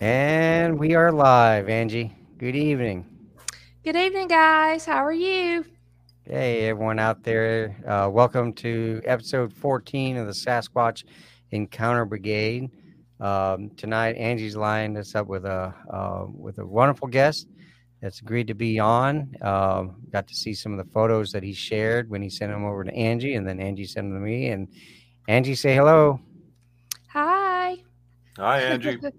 [0.00, 2.14] And we are live, Angie.
[2.38, 3.06] Good evening.
[3.84, 4.84] Good evening, guys.
[4.84, 5.64] How are you?
[6.24, 7.76] Hey, everyone out there.
[7.86, 11.04] Uh, welcome to episode 14 of the Sasquatch
[11.50, 12.70] Encounter Brigade.
[13.20, 17.46] Um, tonight, Angie's lined us up with a uh, with a wonderful guest
[18.00, 19.32] that's agreed to be on.
[19.40, 22.64] Uh, got to see some of the photos that he shared when he sent them
[22.64, 24.48] over to Angie, and then Angie sent them to me.
[24.48, 24.66] And
[25.28, 26.18] Angie, say hello.
[27.10, 27.76] Hi.
[28.36, 28.98] Hi, Angie.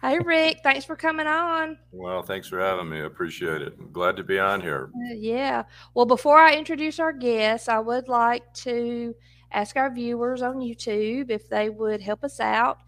[0.00, 0.60] Hi, Rick.
[0.62, 1.76] Thanks for coming on.
[1.90, 2.98] well, thanks for having me.
[2.98, 3.74] I appreciate it.
[3.80, 4.90] I'm glad to be on here.
[4.94, 5.64] Uh, yeah.
[5.94, 9.14] Well, before I introduce our guests, I would like to
[9.50, 12.78] ask our viewers on YouTube if they would help us out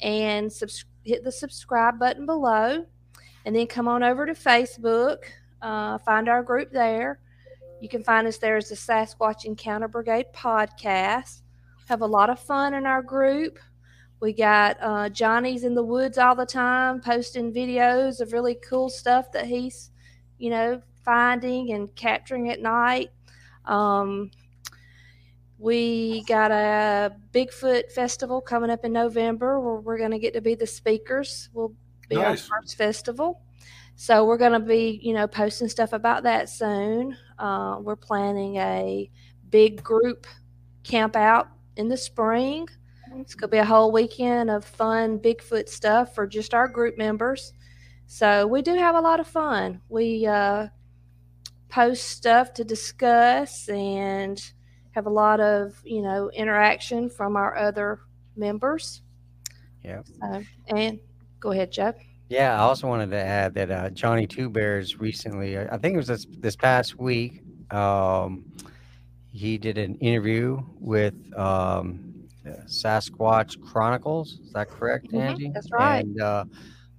[0.00, 2.86] and subs- hit the subscribe button below.
[3.44, 5.24] And then come on over to Facebook,
[5.62, 7.18] uh, find our group there.
[7.80, 11.40] You can find us there as the Sasquatch Encounter Brigade podcast.
[11.88, 13.58] Have a lot of fun in our group.
[14.20, 18.90] We got uh, Johnny's in the woods all the time, posting videos of really cool
[18.90, 19.90] stuff that he's,
[20.38, 23.10] you know, finding and capturing at night.
[23.64, 24.30] Um,
[25.58, 30.40] we got a Bigfoot festival coming up in November where we're going to get to
[30.40, 31.48] be the speakers.
[31.52, 31.74] We'll
[32.08, 32.50] be Nice.
[32.50, 33.42] our first festival.
[33.94, 37.16] So we're going to be, you know, posting stuff about that soon.
[37.38, 39.10] Uh, we're planning a
[39.50, 40.26] big group
[40.82, 42.66] camp out in the spring.
[43.16, 46.96] It's going to be a whole weekend of fun Bigfoot stuff for just our group
[46.96, 47.52] members.
[48.06, 49.80] So we do have a lot of fun.
[49.88, 50.68] We uh,
[51.68, 54.40] post stuff to discuss and
[54.92, 58.00] have a lot of, you know, interaction from our other
[58.36, 59.02] members.
[59.84, 60.02] Yeah.
[60.04, 60.98] So, and
[61.38, 61.96] go ahead, Jeff.
[62.28, 65.94] Yeah, I also wanted to add that uh, Johnny Two Bears recently, I I think
[65.94, 67.42] it was this, this past week,
[67.72, 68.44] um,
[69.32, 72.19] he did an interview with um, uh,
[72.66, 74.40] Sasquatch Chronicles.
[74.44, 75.50] Is that correct, Mhm, Angie?
[75.54, 76.04] that's right.
[76.04, 76.44] And, uh,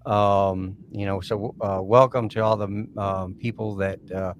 [0.05, 4.33] um, you know, so uh, welcome to all the um, people that uh,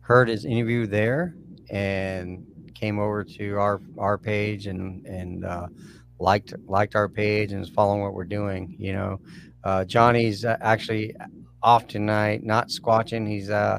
[0.00, 1.34] heard his interview there
[1.70, 2.44] and
[2.74, 5.66] came over to our our page and and uh,
[6.18, 8.74] liked liked our page and is following what we're doing.
[8.78, 9.20] You know,
[9.64, 11.14] uh, Johnny's uh, actually
[11.62, 13.26] off tonight, not squatching.
[13.28, 13.78] He's uh,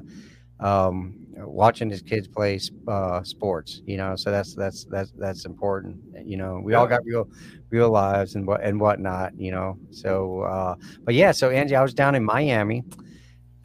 [0.60, 3.82] um, watching his kids play uh, sports.
[3.86, 5.98] You know, so that's that's that's that's important.
[6.24, 7.30] You know, we all got real
[7.70, 9.38] real lives and what and whatnot.
[9.38, 11.32] You know, so uh, but yeah.
[11.32, 12.84] So Angie, I was down in Miami,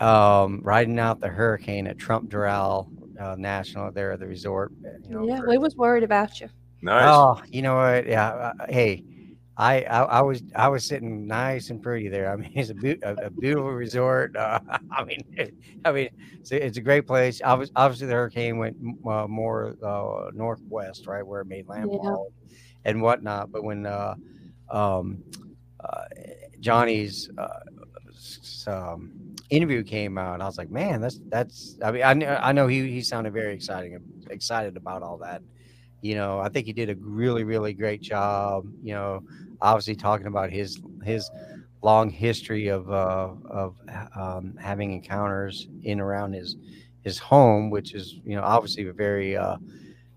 [0.01, 2.89] um, riding out the hurricane at Trump Doral
[3.21, 4.73] uh, National there at the resort.
[5.09, 6.49] You know, yeah, for- we was worried about you.
[6.83, 7.05] Nice.
[7.07, 8.07] Oh, you know what?
[8.07, 8.29] Yeah.
[8.29, 9.05] Uh, hey,
[9.61, 12.33] I, I I was I was sitting nice and pretty there.
[12.33, 14.35] I mean, it's a, beau- a, a beautiful resort.
[14.41, 14.61] Uh,
[14.91, 15.55] I mean, it-
[15.85, 16.11] I mean,
[16.41, 17.41] it's a, it's a great place.
[17.45, 18.77] Obviously, obviously, the hurricane went
[19.09, 22.33] uh, more uh, northwest, right where it made landfall
[22.85, 23.51] and whatnot.
[23.53, 24.17] But when uh,
[24.71, 25.25] um,
[25.85, 26.03] uh,
[26.61, 27.49] Johnny's uh,
[28.67, 29.13] um,
[29.51, 31.79] interview came out, I was like, man, that's that's.
[31.83, 33.99] I mean, I kn- I know he he sounded very exciting
[34.31, 35.43] excited about all that
[36.03, 39.23] you know i think he did a really really great job you know
[39.63, 41.31] obviously talking about his his
[41.83, 43.77] long history of uh of
[44.15, 46.57] um, having encounters in around his
[47.03, 49.57] his home which is you know obviously very uh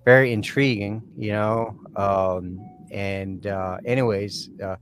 [0.05, 2.59] very intriguing you know um
[2.91, 4.75] and uh anyways uh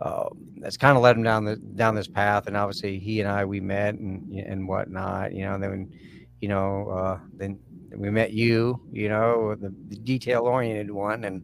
[0.00, 3.28] uh, that's kind of led him down the down this path, and obviously he and
[3.28, 5.54] I we met and and whatnot, you know.
[5.54, 5.92] And then,
[6.40, 7.58] you know, uh, then
[7.96, 11.42] we met you, you know, the, the detail oriented one, and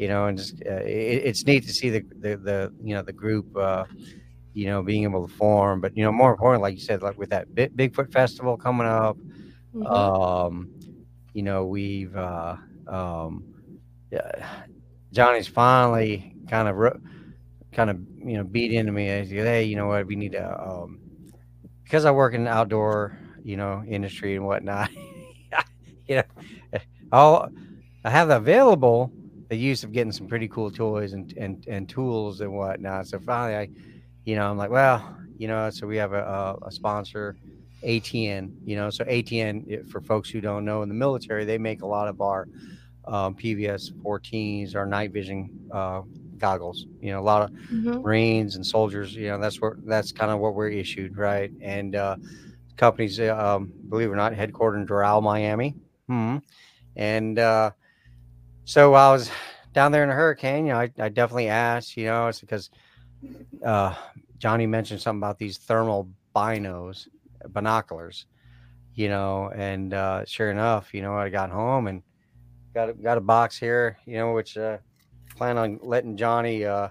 [0.00, 3.02] you know, and just uh, it, it's neat to see the, the the you know
[3.02, 3.84] the group, uh,
[4.54, 5.80] you know, being able to form.
[5.80, 8.86] But you know, more important, like you said, like with that Big, Bigfoot festival coming
[8.86, 9.18] up,
[9.74, 9.90] Mhm.
[9.96, 10.70] um,
[11.34, 12.56] you know, we've uh,
[12.88, 13.44] um,
[14.10, 14.48] yeah,
[15.12, 17.00] Johnny's finally kind of ro-
[17.72, 19.06] kind of you know beat into me.
[19.08, 21.00] Said, hey, you know what, we need to um,
[21.84, 24.90] because I work in the outdoor you know industry and whatnot.
[26.08, 26.22] you know,
[27.12, 27.50] I'll
[28.04, 29.12] I have available
[29.50, 33.08] the use of getting some pretty cool toys and and, and tools and whatnot.
[33.08, 33.70] So finally, I,
[34.24, 36.22] you know, I'm like, well, you know, so we have a,
[36.62, 37.36] a, a sponsor,
[37.82, 38.52] ATN.
[38.64, 41.82] You know, so ATN eh, for folks who don't know in the military, they make
[41.82, 42.48] a lot of our
[43.06, 46.02] um, PVS 14s, our night vision uh,
[46.38, 46.86] goggles.
[47.00, 48.02] You know, a lot of Mhm.
[48.02, 49.14] Marines and soldiers.
[49.14, 51.50] You know, that's where that's kind of what we're issued, right?
[51.60, 52.16] And uh,
[52.76, 55.74] companies, uh, um, believe it or not, headquartered in Doral, Miami.
[56.08, 56.38] Hmm.
[56.96, 57.72] And uh,
[58.70, 59.28] so I was
[59.72, 60.66] down there in a hurricane.
[60.66, 61.96] You know, I, I definitely asked.
[61.96, 62.70] You know, it's because
[63.64, 63.96] uh,
[64.38, 67.08] Johnny mentioned something about these thermal binos,
[67.48, 68.26] binoculars.
[68.94, 72.02] You know, and uh, sure enough, you know, I got home and
[72.72, 73.98] got a, got a box here.
[74.06, 74.78] You know, which uh,
[75.36, 76.90] plan on letting Johnny uh,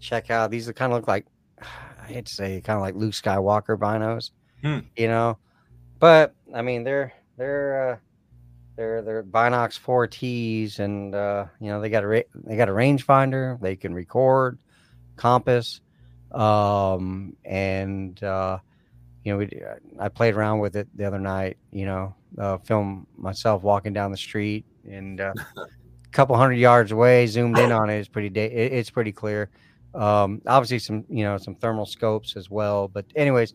[0.00, 0.50] check out.
[0.50, 1.26] These kind of look like
[1.60, 4.30] I hate to say kind of like Luke Skywalker binos,
[4.62, 4.86] Hmm.
[4.96, 5.36] you know.
[5.98, 7.96] But I mean, they're they're uh,
[8.76, 12.72] they're they're Binox 4Ts, and uh, you know they got a ra- they got a
[12.72, 13.60] rangefinder.
[13.60, 14.58] They can record,
[15.16, 15.80] compass,
[16.32, 18.58] um, and uh,
[19.24, 19.62] you know we,
[19.98, 21.58] I played around with it the other night.
[21.70, 25.20] You know, uh, film myself walking down the street and.
[25.20, 25.32] Uh,
[26.12, 27.98] couple hundred yards away, zoomed in on it.
[27.98, 29.50] It's pretty da- it, it's pretty clear.
[29.94, 32.88] Um, obviously some you know some thermal scopes as well.
[32.88, 33.54] But anyways,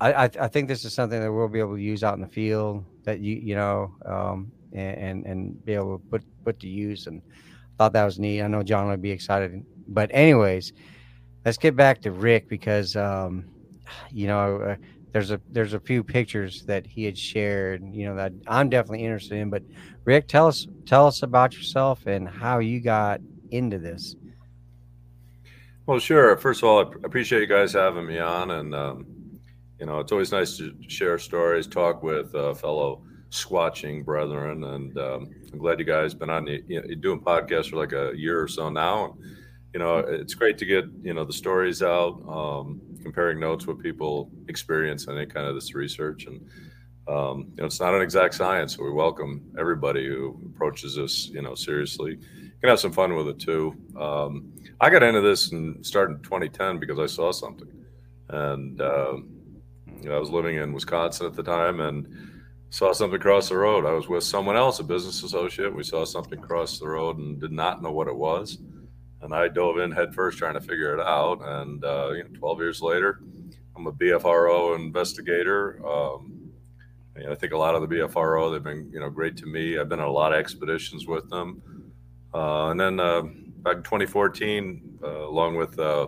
[0.00, 2.20] I, I I think this is something that we'll be able to use out in
[2.20, 6.68] the field that you you know um, and and be able to put put to
[6.68, 7.06] use.
[7.06, 7.22] And
[7.78, 8.42] thought that was neat.
[8.42, 9.64] I know John would be excited.
[9.88, 10.74] But anyways,
[11.44, 13.44] let's get back to Rick because um,
[14.10, 14.56] you know.
[14.56, 14.76] Uh,
[15.12, 19.04] there's a there's a few pictures that he had shared, you know, that I'm definitely
[19.04, 19.50] interested in.
[19.50, 19.62] But
[20.04, 23.20] Rick, tell us tell us about yourself and how you got
[23.50, 24.14] into this.
[25.86, 26.36] Well, sure.
[26.36, 29.06] First of all, I appreciate you guys having me on, and um,
[29.80, 34.96] you know, it's always nice to share stories, talk with uh, fellow squatching brethren, and
[34.98, 36.46] um, I'm glad you guys been on.
[36.46, 39.06] You know, doing podcasts for like a year or so now.
[39.06, 39.14] And,
[39.72, 43.82] you know, it's great to get you know the stories out, um, comparing notes with
[43.82, 46.40] people experience any kind of this research, and
[47.08, 51.28] um, you know, it's not an exact science, so we welcome everybody who approaches this,
[51.28, 52.18] you know, seriously.
[52.20, 53.74] You can have some fun with it too.
[53.98, 57.68] Um, I got into this and started in 2010 because I saw something,
[58.28, 59.14] and uh,
[60.08, 62.06] I was living in Wisconsin at the time and
[62.70, 63.84] saw something across the road.
[63.84, 65.74] I was with someone else, a business associate.
[65.74, 68.58] We saw something across the road and did not know what it was,
[69.22, 71.40] and I dove in headfirst trying to figure it out.
[71.42, 73.20] And uh, you know, 12 years later,
[73.76, 75.84] I'm a BFRO investigator.
[75.86, 76.52] Um,
[77.16, 79.46] you know, I think a lot of the BFRO they've been you know great to
[79.46, 79.78] me.
[79.78, 81.60] I've been on a lot of expeditions with them,
[82.32, 86.06] uh, and then uh, back in 2014, uh, along with uh,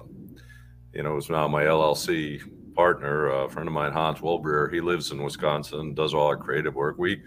[0.93, 2.43] you know, it was now my LLC
[2.75, 4.73] partner, a friend of mine, Hans Wolbrier.
[4.73, 6.97] He lives in Wisconsin, does all our creative work.
[6.99, 7.23] We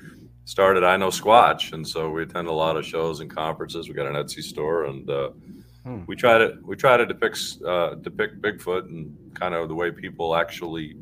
[0.46, 3.88] started I Know Squatch, and so we attend a lot of shows and conferences.
[3.88, 5.30] We got an Etsy store, and uh,
[5.86, 6.02] Hmm.
[6.08, 9.92] we try to we try to depict uh, depict Bigfoot and kind of the way
[9.92, 10.96] people actually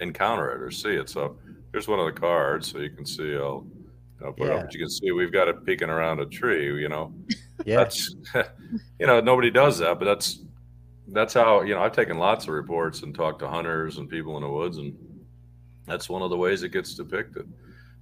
[0.00, 1.08] encounter it or see it.
[1.08, 1.36] So
[1.70, 3.36] here's one of the cards, so you can see.
[3.36, 3.64] I'll,
[4.24, 4.54] I'll put it Yeah.
[4.56, 6.64] up, but you can see we've got it peeking around a tree.
[6.80, 7.14] You know,
[7.64, 8.16] Yeah, that's
[8.98, 10.40] you know nobody does that, but that's
[11.08, 14.36] that's how you know I've taken lots of reports and talked to hunters and people
[14.36, 14.96] in the woods, and
[15.86, 17.50] that's one of the ways it gets depicted.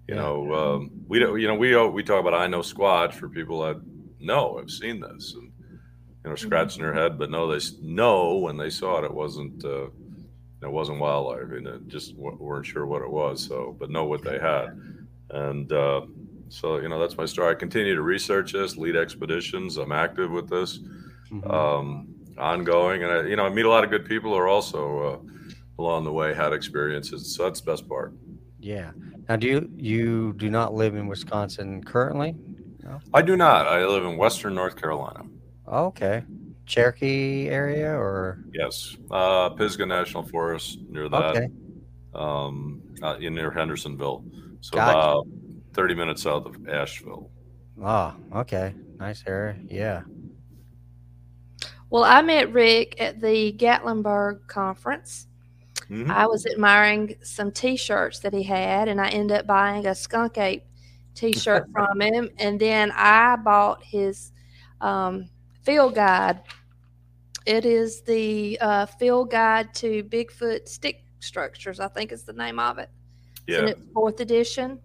[0.08, 0.22] You Yeah.
[0.22, 1.38] know, um, we don't.
[1.40, 3.80] You know, we we talk about I know Squatch for people that
[4.20, 5.50] know have seen this and
[6.24, 9.64] you know scratching their head, but no, they know when they saw it, it wasn't.
[9.64, 9.86] Uh,
[10.62, 13.44] it wasn't wildlife, and it just w- weren't sure what it was.
[13.44, 14.78] So, but know what they had,
[15.30, 16.02] and uh,
[16.50, 17.50] so you know that's my story.
[17.50, 19.76] I continue to research this, lead expeditions.
[19.76, 20.78] I'm active with this,
[21.32, 21.50] Mhm.
[21.52, 24.48] um, ongoing, and I, you know I meet a lot of good people who are
[24.48, 25.18] also uh,
[25.78, 27.34] along the way had experiences.
[27.34, 28.12] So that's the best part.
[28.60, 28.90] yeah.
[29.28, 32.34] Now, do you you do not live in Wisconsin currently?
[33.14, 33.66] I do not.
[33.68, 35.22] I live in Western North Carolina.
[35.68, 36.24] Okay,
[36.66, 41.46] Cherokee area or Yes, uh, Pisgah National Forest near that, okay,
[42.14, 44.24] um, uh, in near Hendersonville.
[44.60, 44.98] So Gotcha.
[44.98, 45.26] about
[45.74, 47.30] 30 minutes south of Asheville.
[47.82, 49.56] oh, okay, nice area.
[49.70, 50.02] Yeah,
[51.92, 55.26] Well, I met Rick at the Gatlinburg conference.
[55.90, 56.08] Mhm.
[56.10, 60.38] I was admiring some T-shirts that he had, and I ended up buying a Skunk
[60.38, 60.64] Ape
[61.14, 62.30] T-shirt from him.
[62.38, 64.32] And then I bought his
[64.80, 65.28] um,
[65.60, 66.40] field guide.
[67.44, 71.78] It is the uh, field guide to Bigfoot stick structures.
[71.78, 72.88] I think is the name of it.
[73.46, 74.80] It's in Yeah, its fourth edition.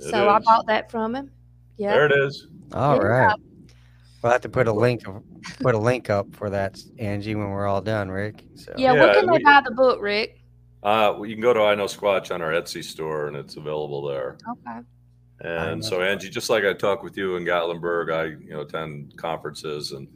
[0.00, 1.30] It so I bought that from him.
[1.76, 1.92] Yeah.
[1.92, 2.48] there it is.
[2.72, 3.02] all Yeah.
[3.02, 3.36] right.
[4.22, 5.02] We'll have to put a link
[5.60, 8.44] put a link up for that, Angie, when we're all done, Rick.
[8.54, 8.94] So Yeah.
[8.94, 10.38] Yeah, Where can they we- buy the book, Rick?
[10.84, 13.56] Uh, well, you can go to I Know Squatch on our Etsy store, and it's
[13.56, 14.36] available there.
[14.50, 14.80] Okay.
[15.40, 19.16] And so, Angie, just like I talk with you in Gatlinburg, I you know attend
[19.16, 20.06] conferences, and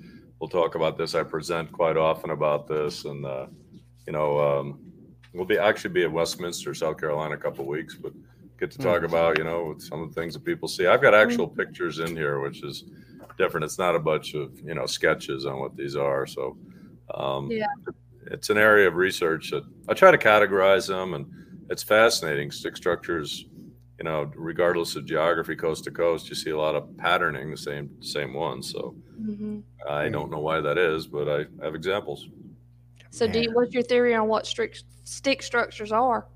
[0.40, 1.14] we'll talk about this.
[1.16, 3.46] I present quite often about this, and uh,
[4.06, 4.78] you know, um,
[5.34, 8.12] we'll be actually be at Westminster, South Carolina, a couple of weeks, but
[8.58, 9.06] get to talk Hmm.
[9.06, 10.86] about you know some of the things that people see.
[10.86, 12.84] I've got actual pictures in here, which is
[13.36, 13.64] different.
[13.64, 16.26] It's not a bunch of you know sketches on what these are.
[16.26, 16.56] So,
[17.14, 17.66] um, Yeah.
[18.32, 21.26] it's an area of research that I try to categorize them, and
[21.70, 22.50] it's fascinating.
[22.50, 23.46] Stick structures,
[23.98, 27.56] you know, regardless of geography, coast to coast, you see a lot of patterning, the
[27.56, 28.70] same same ones.
[28.72, 32.26] So hmm I don't know why that is, but I have examples.
[33.10, 36.26] So, do you, what's your theory on what strict stick structures are?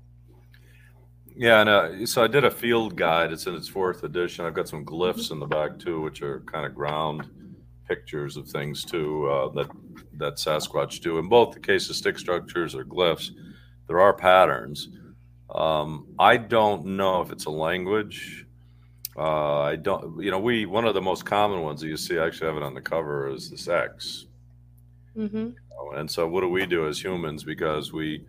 [1.35, 3.31] Yeah, and uh, so I did a field guide.
[3.31, 4.45] It's in its fourth edition.
[4.45, 7.29] I've got some glyphs in the back too, which are kind of ground
[7.87, 9.69] pictures of things too uh, that
[10.17, 11.17] that Sasquatch do.
[11.17, 13.31] In both the case of stick structures or glyphs,
[13.87, 14.89] there are patterns.
[15.53, 18.45] Um, I don't know if it's a language.
[19.17, 22.17] Uh, I don't, you know, we one of the most common ones that you see.
[22.17, 24.25] I actually have it on the cover is this X.
[25.17, 25.49] Mm-hmm.
[25.95, 27.43] And so, what do we do as humans?
[27.43, 28.23] Because we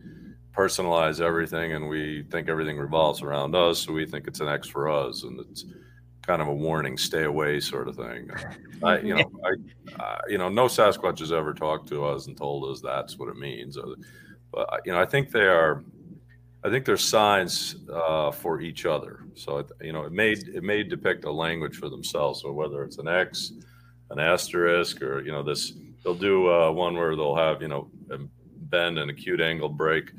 [0.57, 4.69] personalize everything and we think everything revolves around us, so we think it's an X
[4.69, 5.65] for us, and it's
[6.23, 8.31] kind of a warning, stay away, sort of thing.
[8.83, 12.37] I, you know, I, uh, you know, no Sasquatch has ever talked to us and
[12.37, 13.77] told us that's what it means.
[13.77, 13.95] Uh,
[14.53, 15.83] but you know, I think they are
[16.65, 19.25] I think there's signs uh, for each other.
[19.35, 22.43] So it, you know, it may it may depict a language for themselves.
[22.43, 23.53] So whether it's an X,
[24.11, 25.73] an asterisk, or you know, this
[26.05, 28.19] they'll do uh, one where they'll have you know a
[28.71, 30.13] bend and acute angle break.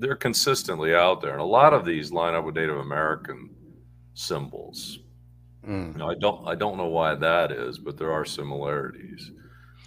[0.00, 3.50] They're consistently out there, and a lot of these line up with Native American
[4.14, 4.98] symbols.
[5.66, 5.92] Mm.
[5.92, 9.30] You know, I don't I don't know why that is, but there are similarities.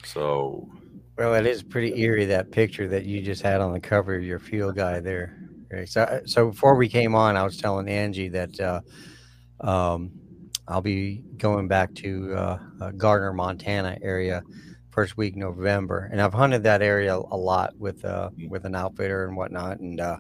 [0.06, 0.70] So,
[1.18, 4.24] well, it is pretty eerie that picture that you just had on the cover of
[4.24, 5.38] your field guy there.
[5.86, 8.82] So uh, so before we came on, I was telling Angie that uh,
[9.62, 10.12] um,
[10.68, 14.44] I'll be going back to uh, uh, Gardner, Montana area
[14.94, 19.26] first week November, and I've hunted that area a lot with uh, with an outfitter
[19.26, 20.18] and whatnot, and uh,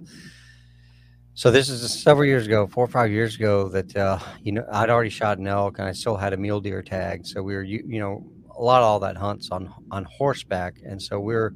[1.36, 4.65] so this is several years ago, four or five years ago, that uh, you know
[4.72, 7.25] I'd already shot an elk and I still had a mule deer tag.
[7.25, 8.25] So we were you, you know
[8.56, 11.53] a lot of all that hunts on on horseback, and so we are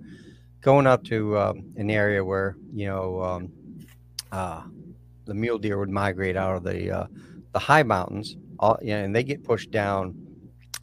[0.62, 3.52] going up to um, an area where you know um,
[4.32, 4.62] uh,
[5.26, 7.08] the mule deer would migrate out of the uh,
[7.54, 10.27] the high mountains, all, you know, and they get pushed down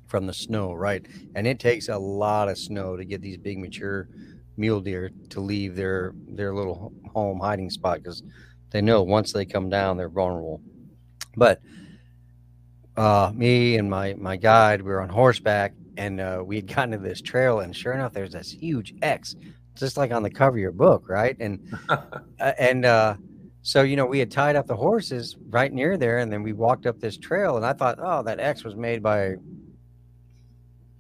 [0.07, 1.05] from the snow, right?
[1.35, 4.09] And it takes a lot of snow to get these big mature
[4.57, 8.23] mule deer to leave their their little home hiding spot because
[8.71, 10.61] they know once they come down they're vulnerable.
[11.37, 11.61] But
[12.97, 16.93] uh, me and my my guide, we were on horseback, and uh, we had gotten
[16.93, 19.35] to this trail, and sure enough, there's this huge X,
[19.75, 21.37] just like on the cover of your book, right?
[21.41, 21.99] And uh,
[22.39, 23.17] and uh,
[23.67, 26.53] so, you know, we had tied up the horses right near there, and then we
[26.53, 29.37] walked up this trail, and I thought, oh, that X was made by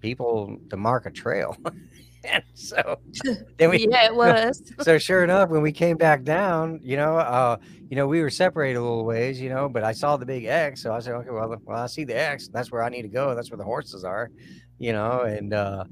[0.04, 1.56] people to mark a trail.
[2.24, 2.98] and so
[3.58, 7.18] then we yeah it was so sure enough when we came back down you know
[7.18, 7.54] uh
[7.90, 10.46] you know we were separated a little ways you know but i saw the big
[10.46, 13.02] x so i said okay well, well i see the x that's where i need
[13.02, 14.30] to go that's where the horses are
[14.78, 15.84] you know and uh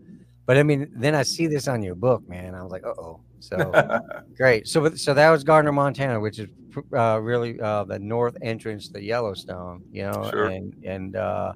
[0.47, 3.21] but i mean then i see this on your book man i was like uh-oh
[3.43, 4.01] so
[4.37, 4.69] great.
[4.69, 6.49] So so that was Gardner, Montana, which is
[6.97, 9.83] uh, really uh, the north entrance to Yellowstone.
[9.91, 10.47] You know, sure.
[10.47, 11.53] and and uh,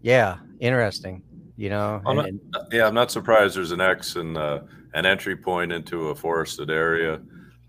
[0.00, 1.22] yeah, interesting.
[1.56, 3.56] You know, I'm and, not, yeah, I'm not surprised.
[3.56, 4.60] There's an X and uh,
[4.94, 7.20] an entry point into a forested area.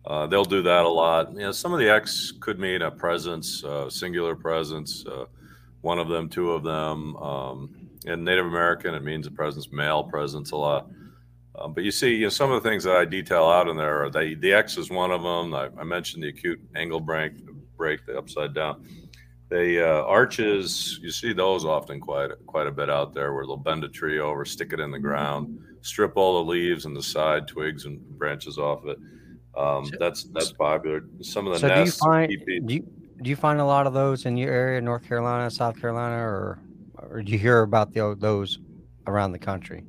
[0.06, 1.32] Uh, they'll do that a lot.
[1.34, 5.06] You know, some of the X could mean a presence, uh, singular presence,
[5.82, 7.15] one of them, two of them.
[7.17, 10.89] Um, in Native American, it means a presence, male presence a lot.
[11.56, 13.77] Um, but you see, you know, some of the things that I detail out in
[13.77, 15.53] there are the, the X is one of them.
[15.53, 17.34] I, I mentioned the acute angle break,
[17.75, 18.88] break the upside down.
[19.50, 23.56] The uh, arches, you see those often quite quite a bit out there, where they'll
[23.56, 27.04] bend a tree over, stick it in the ground, strip all the leaves and the
[27.04, 28.98] side twigs and branches off it.
[29.56, 31.06] Um, that's that's popular.
[31.22, 32.00] Some of the so nests.
[32.00, 32.88] Do you, find, do you
[33.22, 36.60] do you find a lot of those in your area, North Carolina, South Carolina, or
[37.01, 38.60] or do you hear about the, those
[39.08, 39.84] around the country?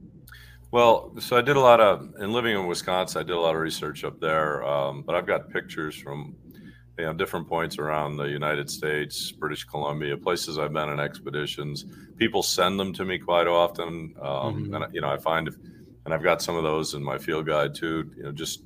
[0.70, 3.54] Well, so I did a lot of, in living in Wisconsin, I did a lot
[3.54, 4.62] of research up there.
[4.64, 6.36] Um, but I've got pictures from,
[6.98, 11.84] you know, different points around the United States, British Columbia, places I've been on expeditions.
[12.16, 14.74] People send them to me quite often, um, mm-hmm.
[14.74, 15.54] and you know, I find, if,
[16.04, 18.10] and I've got some of those in my field guide too.
[18.16, 18.64] You know, just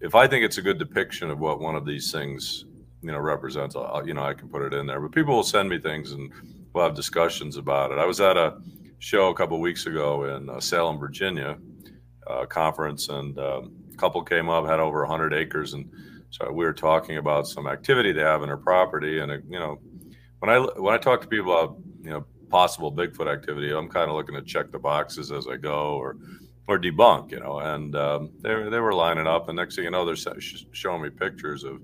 [0.00, 2.66] if I think it's a good depiction of what one of these things,
[3.02, 5.00] you know, represents, I'll, you know, I can put it in there.
[5.00, 6.30] But people will send me things, and
[6.72, 7.98] we'll have discussions about it.
[7.98, 8.58] I was at a
[9.00, 11.58] show a couple weeks ago in uh, Salem, Virginia,
[12.28, 15.90] uh, conference, and um, a couple came up, had over 100 acres, and
[16.30, 19.20] so we were talking about some activity they have in their property.
[19.20, 19.80] And uh, you know,
[20.40, 24.10] when I when I talk to people about you know possible Bigfoot activity, I'm kind
[24.10, 26.16] of looking to check the boxes as I go, or
[26.68, 27.58] or debunk, you know.
[27.60, 30.40] And um, they they were lining up, and next thing you know, they're
[30.72, 31.80] showing me pictures of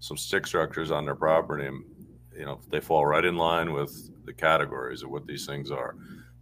[0.00, 1.84] some stick structures on their property, and
[2.36, 5.96] you know they fall right in line with the categories of what these things are.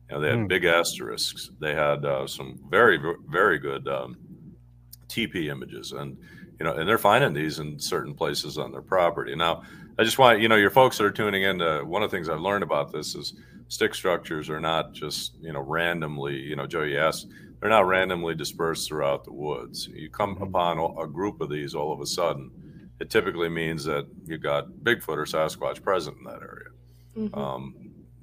[0.08, 0.48] You know, they had mm.
[0.48, 1.50] big asterisks.
[1.58, 4.16] They had uh, some very, very good um,
[5.08, 6.16] TP images, and
[6.58, 9.34] you know, and they're finding these in certain places on their property.
[9.34, 9.62] Now,
[9.98, 11.58] I just want you know, your folks that are tuning in.
[11.58, 13.34] To, one of the things I've learned about this is
[13.68, 16.36] stick structures are not just you know randomly.
[16.36, 17.28] You know, Joey asked,
[17.60, 19.88] they're not randomly dispersed throughout the woods.
[19.88, 20.44] You come mm-hmm.
[20.44, 22.50] upon a group of these all of a sudden.
[22.98, 26.70] It typically means that you got Bigfoot or Sasquatch present in that area.
[27.16, 27.38] Mm-hmm.
[27.38, 27.74] Um,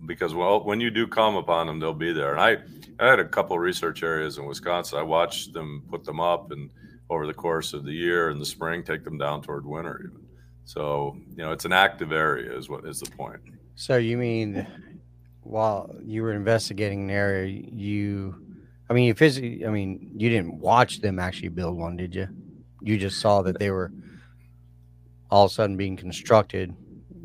[0.06, 2.32] because well, when you do come upon them, they'll be there.
[2.34, 2.58] And I,
[3.04, 5.00] I had a couple research areas in Wisconsin.
[5.00, 6.70] I watched them put them up, and
[7.14, 10.02] over the course of the year in the spring, take them down toward winter.
[10.04, 10.26] Even
[10.66, 12.58] so, you know, it's an active area.
[12.58, 13.40] Is what is the point?
[13.76, 14.66] So you mean
[15.44, 18.36] while you were investigating an area, you,
[18.90, 22.28] I mean, you physically, I mean, you didn't watch them actually build one, did you?
[22.82, 23.92] You just saw that they were
[25.30, 26.76] all of a sudden being constructed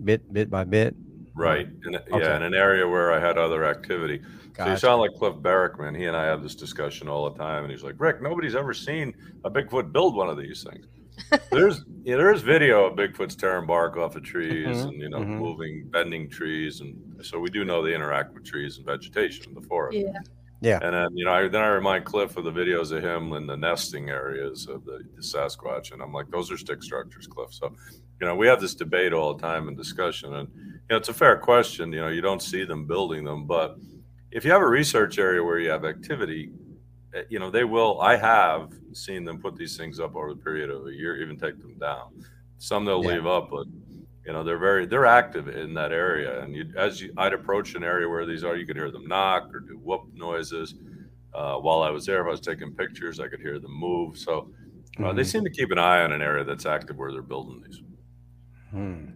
[0.04, 0.94] bit bit by bit.
[1.34, 1.68] Right.
[1.86, 2.06] In, okay.
[2.10, 4.20] Yeah, in an area where I had other activity.
[4.58, 4.70] Gotcha.
[4.70, 5.96] So you sound like Cliff Barackman.
[5.96, 8.74] He and I have this discussion all the time, and he's like, "Rick, nobody's ever
[8.74, 10.86] seen a Bigfoot build one of these things."
[11.50, 14.88] there's yeah, there's video of Bigfoot's tearing bark off of trees mm-hmm.
[14.88, 15.38] and you know mm-hmm.
[15.38, 19.54] moving, bending trees, and so we do know they interact with trees and vegetation in
[19.54, 19.98] the forest.
[19.98, 20.18] Yeah.
[20.60, 20.80] Yeah.
[20.82, 23.46] And then, you know, I, then I remind Cliff of the videos of him in
[23.46, 25.92] the nesting areas of the, the, Sasquatch.
[25.92, 27.54] And I'm like, those are stick structures, Cliff.
[27.54, 27.72] So,
[28.20, 30.34] you know, we have this debate all the time and discussion.
[30.34, 31.92] And, you know, it's a fair question.
[31.92, 33.46] You know, you don't see them building them.
[33.46, 33.76] But
[34.30, 36.50] if you have a research area where you have activity,
[37.14, 40.40] eh, you know, they will, I have seen them put these things up over the
[40.40, 42.24] period of a year, even take them down.
[42.58, 43.12] Some they'll yeah.
[43.12, 43.66] leave up, but
[44.28, 47.74] you know they're very they're active in that area and you, as you i'd approach
[47.74, 50.74] an area where these are you could hear them knock or do whoop noises
[51.32, 54.18] uh, while i was there if i was taking pictures i could hear them move
[54.18, 54.50] so
[54.98, 55.16] uh, mm-hmm.
[55.16, 57.80] they seem to keep an eye on an area that's active where they're building these
[58.70, 59.06] hmm.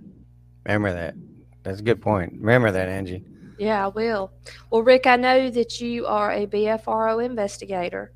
[0.64, 1.14] remember that
[1.62, 3.23] that's a good point remember that angie
[3.59, 4.32] yeah i will
[4.71, 8.12] well rick i know that you are a bfro investigator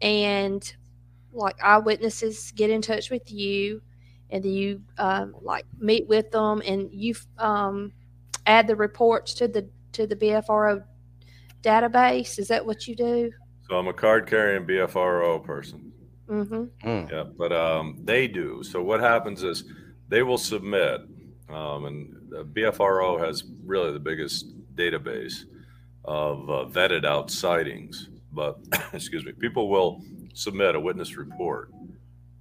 [0.00, 0.74] and
[1.32, 3.80] like eyewitnesses get in touch with you
[4.30, 7.92] and you um, like meet with them and you um,
[8.46, 10.82] add the reports to the to the BFRO
[11.62, 12.38] database.
[12.38, 13.32] Is that what you do?
[13.68, 15.92] So I'm a card carrying BFRO person.
[16.28, 16.88] Mm-hmm.
[16.88, 17.10] Mm.
[17.10, 18.62] Yeah, but um, they do.
[18.62, 19.64] So what happens is
[20.08, 21.02] they will submit,
[21.48, 25.44] um, and the BFRO has really the biggest database
[26.04, 28.08] of uh, vetted out sightings.
[28.32, 28.58] But
[28.92, 30.02] excuse me, people will
[30.34, 31.70] submit a witness report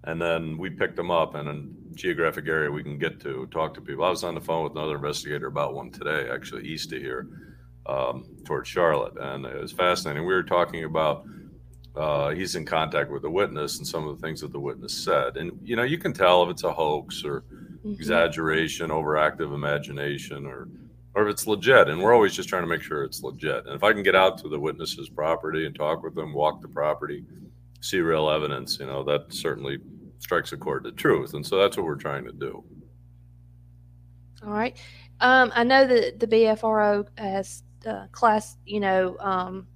[0.05, 3.73] and then we pick them up in a geographic area we can get to talk
[3.73, 4.05] to people.
[4.05, 7.27] I was on the phone with another investigator about one today, actually east of here,
[7.87, 10.25] um, towards Charlotte, and it was fascinating.
[10.25, 11.25] We were talking about
[11.95, 14.93] uh, he's in contact with the witness and some of the things that the witness
[14.93, 17.93] said, and you know you can tell if it's a hoax or mm-hmm.
[17.93, 20.67] exaggeration, overactive imagination, or
[21.15, 21.87] or if it's legit.
[21.87, 23.65] And we're always just trying to make sure it's legit.
[23.65, 26.61] And if I can get out to the witness's property and talk with them, walk
[26.61, 27.23] the property,
[27.79, 29.79] see real evidence, you know, that certainly
[30.19, 31.33] strikes a chord to truth.
[31.33, 32.63] And so that's what we're trying to do.
[34.45, 34.77] All right.
[35.21, 39.67] Um, I know that the BFRO has uh, class, you know, um,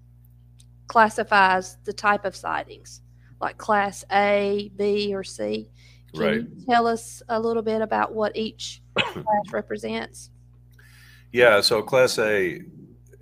[0.87, 3.01] classifies the type of sightings
[3.39, 5.69] like class A, B, or C.
[6.13, 6.33] Can right.
[6.35, 10.31] you tell us a little bit about what each class represents?
[11.31, 12.61] Yeah, so class A,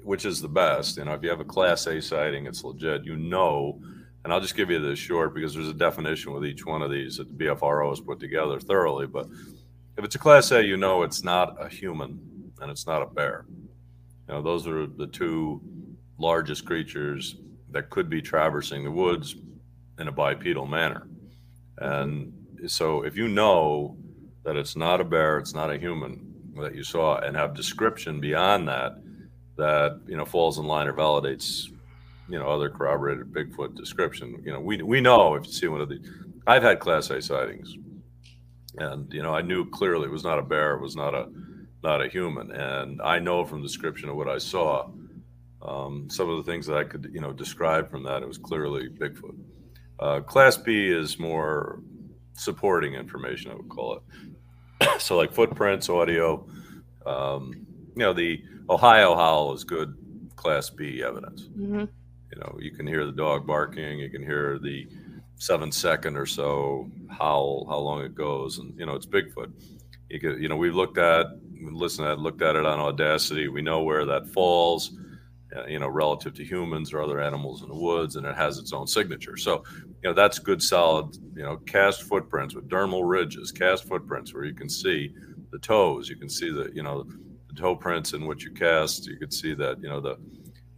[0.04, 3.04] which is the best, you know, if you have a class A sighting, it's legit.
[3.04, 3.80] You know
[4.28, 6.92] and I'll just give you this short because there's a definition with each one of
[6.92, 9.08] these that the BFRO has put together thoroughly.
[9.08, 9.28] But
[9.98, 12.20] if it's a Class A, you know it's not a human
[12.60, 13.46] and it's not a bear.
[14.28, 15.62] You know, those are the two
[16.18, 17.38] largest creatures
[17.72, 19.38] that could be traversing the woods
[19.98, 21.08] in a bipedal manner.
[21.78, 22.34] And
[22.68, 23.96] so if you know
[24.44, 26.27] that it's not a bear, it's not a human
[26.58, 28.98] that you saw, and have description beyond that,
[29.58, 31.70] that you know falls in line or validates
[32.30, 34.42] you know other corroborated Bigfoot description.
[34.46, 36.00] You know, we we know if you see one of the,
[36.46, 37.76] I've had Class A sightings,
[38.78, 41.28] and you know I knew clearly it was not a bear, it was not a
[41.84, 44.90] not a human, and I know from description of what I saw,
[45.62, 48.38] um, some of the things that I could you know describe from that, it was
[48.38, 49.38] clearly Bigfoot.
[50.00, 51.82] Uh, Class B is more
[52.34, 54.04] supporting information, I would call it.
[55.00, 56.46] so like footprints, audio.
[57.06, 59.96] Um, you know, the Ohio howl is good
[60.36, 61.44] Class B evidence.
[61.44, 61.86] Mm-hmm.
[62.32, 64.88] You know, you can hear the dog barking, you can hear the
[65.38, 69.52] seven second or so howl, how long it goes, and you know it's Bigfoot.
[70.10, 71.28] You could, you know, we looked at,
[71.62, 73.48] listened at, looked at it on Audacity.
[73.48, 74.92] We know where that falls,
[75.68, 78.74] you know, relative to humans or other animals in the woods, and it has its
[78.74, 79.38] own signature.
[79.38, 79.64] So,
[80.04, 84.44] you know, that's good, solid, you know, cast footprints with dermal ridges, cast footprints where
[84.44, 85.14] you can see
[85.52, 89.08] the toes, you can see the, you know, the toe prints in what you cast.
[89.08, 90.18] You could see that, you know, the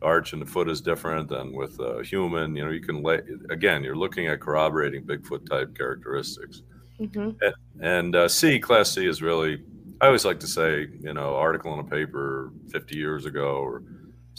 [0.01, 2.55] arch in the foot is different than with a human.
[2.55, 3.83] You know, you can lay again.
[3.83, 6.63] You're looking at corroborating Bigfoot type characteristics.
[6.99, 7.31] Mm-hmm.
[7.41, 9.63] And, and uh, C, Class C, is really.
[10.01, 13.83] I always like to say, you know, article in a paper 50 years ago or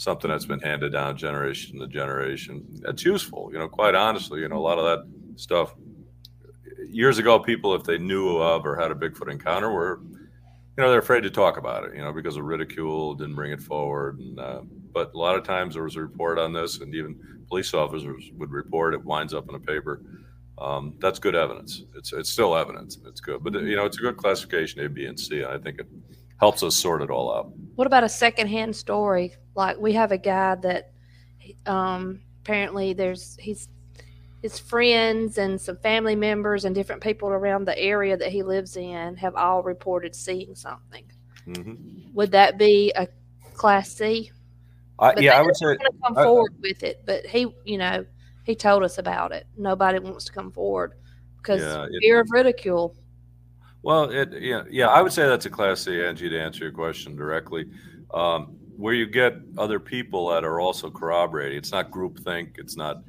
[0.01, 2.65] something that's been handed down generation to generation.
[2.81, 3.51] That's useful.
[3.53, 5.75] You know, quite honestly, you know, a lot of that stuff
[6.89, 10.89] years ago, people, if they knew of or had a Bigfoot encounter, were you know,
[10.89, 14.17] they're afraid to talk about it, you know, because of ridicule, didn't bring it forward.
[14.19, 14.61] And, uh,
[14.91, 18.31] but a lot of times there was a report on this, and even police officers
[18.37, 20.01] would report it, winds up in a paper.
[20.57, 21.83] Um, that's good evidence.
[21.95, 22.97] It's it's still evidence.
[23.05, 25.43] It's good, but you know, it's a good classification A, B, and C.
[25.43, 25.87] I think it
[26.41, 27.53] helps us sort it all out.
[27.75, 29.35] What about a secondhand story?
[29.55, 30.91] Like we have a guy that
[31.65, 33.69] um, apparently there's he's
[34.41, 38.75] his friends and some family members and different people around the area that he lives
[38.75, 41.05] in have all reported seeing something.
[41.47, 42.13] Mm-hmm.
[42.13, 43.07] Would that be a
[43.53, 44.31] class C?
[44.97, 48.03] Uh, yeah, I would say come I, forward with it, but he, you know,
[48.43, 49.45] he told us about it.
[49.57, 50.93] Nobody wants to come forward
[51.37, 52.95] because yeah, it, fear of ridicule.
[53.83, 56.73] Well, it yeah yeah I would say that's a class C, Angie, to answer your
[56.73, 57.65] question directly.
[58.13, 61.57] Um, where you get other people that are also corroborating.
[61.57, 62.57] It's not groupthink.
[62.57, 63.03] It's not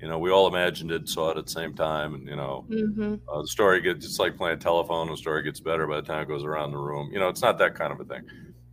[0.00, 2.66] you know, we all imagined it, saw it at the same time, and you know,
[2.68, 3.14] mm-hmm.
[3.28, 5.08] uh, the story gets it's like playing telephone.
[5.08, 7.10] The story gets better by the time it goes around the room.
[7.12, 8.22] You know, it's not that kind of a thing.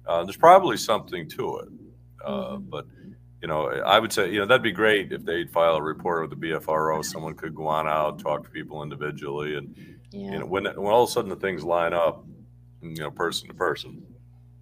[0.05, 1.69] Uh, there's probably something to it,
[2.25, 2.69] uh, mm-hmm.
[2.69, 2.85] but
[3.41, 6.29] you know, I would say you know that'd be great if they'd file a report
[6.29, 7.03] with the BFRO.
[7.05, 9.73] Someone could go on out, talk to people individually, and
[10.13, 10.31] yeah.
[10.31, 12.25] you know, when when all of a sudden the things line up,
[12.81, 14.05] you know, person to person,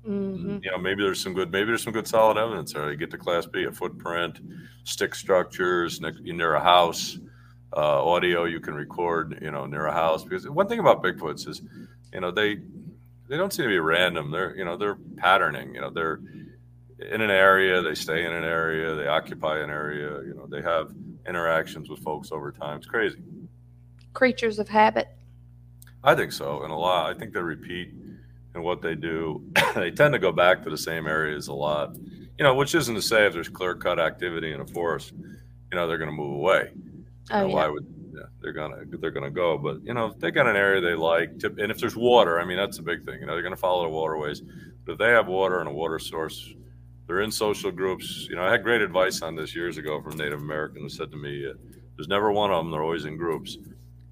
[0.07, 0.57] Mm-hmm.
[0.63, 2.89] You know, maybe there's some good, maybe there's some good solid evidence there.
[2.91, 4.39] You get to Class B, a footprint,
[4.83, 7.19] stick structures near a house,
[7.75, 10.23] uh, audio you can record, you know, near a house.
[10.23, 11.61] Because one thing about Bigfoots is,
[12.13, 12.57] you know, they
[13.27, 14.31] they don't seem to be random.
[14.31, 15.75] They're you know they're patterning.
[15.75, 16.19] You know, they're
[16.99, 20.21] in an area, they stay in an area, they occupy an area.
[20.23, 20.91] You know, they have
[21.27, 22.77] interactions with folks over time.
[22.77, 23.19] It's crazy.
[24.13, 25.09] Creatures of habit.
[26.03, 27.15] I think so, and a lot.
[27.15, 27.93] I think they repeat
[28.53, 29.43] and what they do,
[29.75, 31.95] they tend to go back to the same areas a lot.
[32.37, 35.75] You know, which isn't to say if there's clear cut activity in a forest, you
[35.75, 36.71] know, they're going to move away.
[37.29, 37.53] Oh, you know, yeah.
[37.53, 39.57] Why would yeah, they're gonna they're gonna go?
[39.57, 42.39] But you know, if they got an area they like, to, and if there's water,
[42.39, 43.19] I mean, that's a big thing.
[43.21, 44.41] You know, they're going to follow the waterways.
[44.85, 46.53] But if they have water and a water source,
[47.07, 48.27] they're in social groups.
[48.29, 51.11] You know, I had great advice on this years ago from Native Americans who said
[51.11, 51.53] to me, uh,
[51.95, 52.71] "There's never one of them.
[52.71, 53.57] They're always in groups."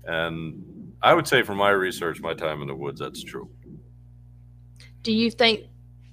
[0.05, 3.49] And I would say, from my research, my time in the woods, that's true
[5.03, 5.65] do you think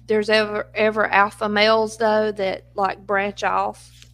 [0.07, 4.05] there's ever ever alpha males though that like branch off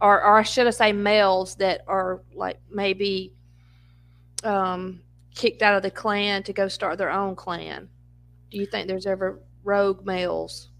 [0.00, 3.34] or or should I say males that are like maybe
[4.44, 5.00] um,
[5.34, 7.90] kicked out of the clan to go start their own clan?
[8.50, 10.70] Do you think there's ever rogue males?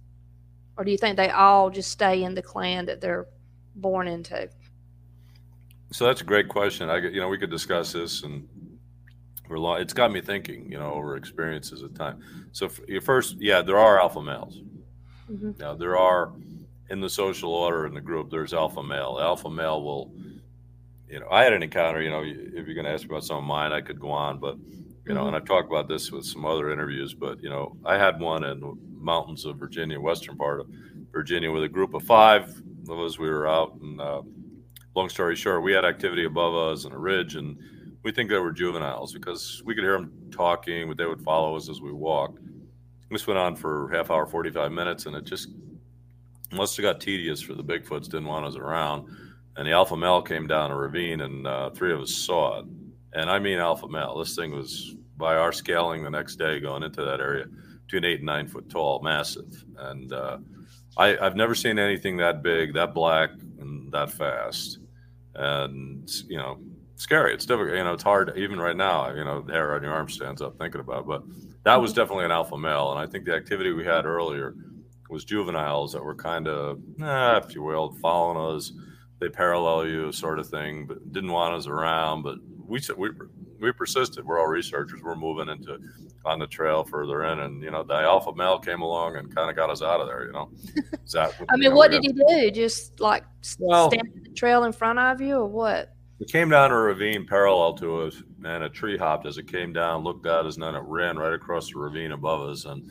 [0.78, 3.26] Or do you think they all just stay in the clan that they're
[3.74, 4.48] born into?
[5.92, 6.88] So that's a great question.
[6.88, 8.48] I you know we could discuss this and
[9.50, 9.80] for long.
[9.80, 12.22] It's got me thinking, you know, over experiences of time.
[12.52, 14.60] So your first, yeah, there are alpha males.
[15.28, 15.58] Mm-hmm.
[15.58, 16.32] Now there are
[16.88, 18.30] in the social order in the group.
[18.30, 19.18] There's alpha male.
[19.20, 20.12] Alpha male will,
[21.08, 22.00] you know, I had an encounter.
[22.00, 24.12] You know, if you're going to ask me about some of mine, I could go
[24.12, 24.56] on, but
[25.04, 25.26] you know, mm-hmm.
[25.26, 27.12] and I've talked about this with some other interviews.
[27.12, 30.68] But you know, I had one in the mountains of Virginia, western part of
[31.10, 33.18] Virginia, with a group of five of us.
[33.18, 34.22] We were out, and uh,
[34.94, 37.58] long story short, we had activity above us and a ridge, and
[38.02, 41.56] we think they were juveniles because we could hear them talking, but they would follow
[41.56, 42.38] us as we walked.
[43.10, 45.48] This went on for half hour, 45 minutes, and it just
[46.52, 49.08] must have got tedious for the Bigfoots, didn't want us around.
[49.56, 52.66] And the alpha male came down a ravine, and uh, three of us saw it.
[53.12, 54.16] And I mean alpha male.
[54.18, 57.46] This thing was, by our scaling the next day going into that area,
[57.84, 59.64] between eight and nine foot tall, massive.
[59.76, 60.38] And uh,
[60.96, 64.78] I, I've never seen anything that big, that black, and that fast.
[65.34, 66.58] And, you know,
[67.00, 67.32] scary.
[67.34, 67.76] It's difficult.
[67.76, 69.12] You know, it's hard even right now.
[69.12, 71.00] You know, the hair on your arm stands up thinking about.
[71.00, 71.06] It.
[71.06, 71.22] But
[71.64, 74.54] that was definitely an alpha male, and I think the activity we had earlier
[75.08, 78.72] was juveniles that were kind of, eh, if you will, following us.
[79.18, 82.22] They parallel you, sort of thing, but didn't want us around.
[82.22, 83.10] But we we
[83.60, 84.24] we persisted.
[84.24, 85.02] We're all researchers.
[85.02, 85.78] We're moving into
[86.24, 89.50] on the trail further in, and you know, the alpha male came along and kind
[89.50, 90.26] of got us out of there.
[90.26, 90.50] You know,
[91.12, 92.50] that, I mean, know, what did he do?
[92.50, 93.24] Just like
[93.58, 95.94] well, stand the trail in front of you, or what?
[96.20, 99.72] It came down a ravine parallel to us, and a tree hopped as it came
[99.72, 102.66] down, looked at us, and then it ran right across the ravine above us.
[102.66, 102.90] And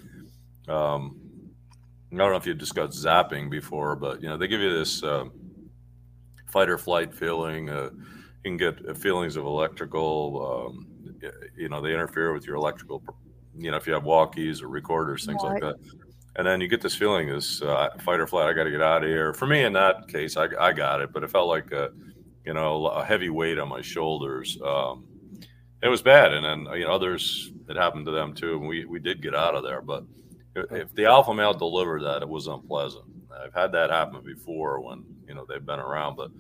[0.67, 1.19] um,
[2.11, 5.03] I don't know if you've discussed zapping before, but you know they give you this
[5.03, 5.25] uh,
[6.47, 7.69] fight or flight feeling.
[7.69, 7.91] Uh,
[8.43, 10.73] you can get feelings of electrical.
[10.73, 10.87] Um,
[11.55, 13.03] you know they interfere with your electrical.
[13.55, 15.53] You know if you have walkies or recorders, things right.
[15.53, 15.75] like that.
[16.35, 18.47] And then you get this feeling, this uh, fight or flight.
[18.47, 19.33] I got to get out of here.
[19.33, 21.71] For me, in that case, I, I got it, but it felt like
[22.45, 24.57] you know, a heavy weight on my shoulders.
[24.65, 25.05] Um,
[25.81, 26.33] it was bad.
[26.33, 28.57] And then, you know, others, it happened to them too.
[28.57, 29.81] And we, we did get out of there.
[29.81, 30.03] But
[30.55, 33.05] if the alpha male delivered that, it was unpleasant.
[33.31, 36.31] I've had that happen before when, you know, they've been around, but,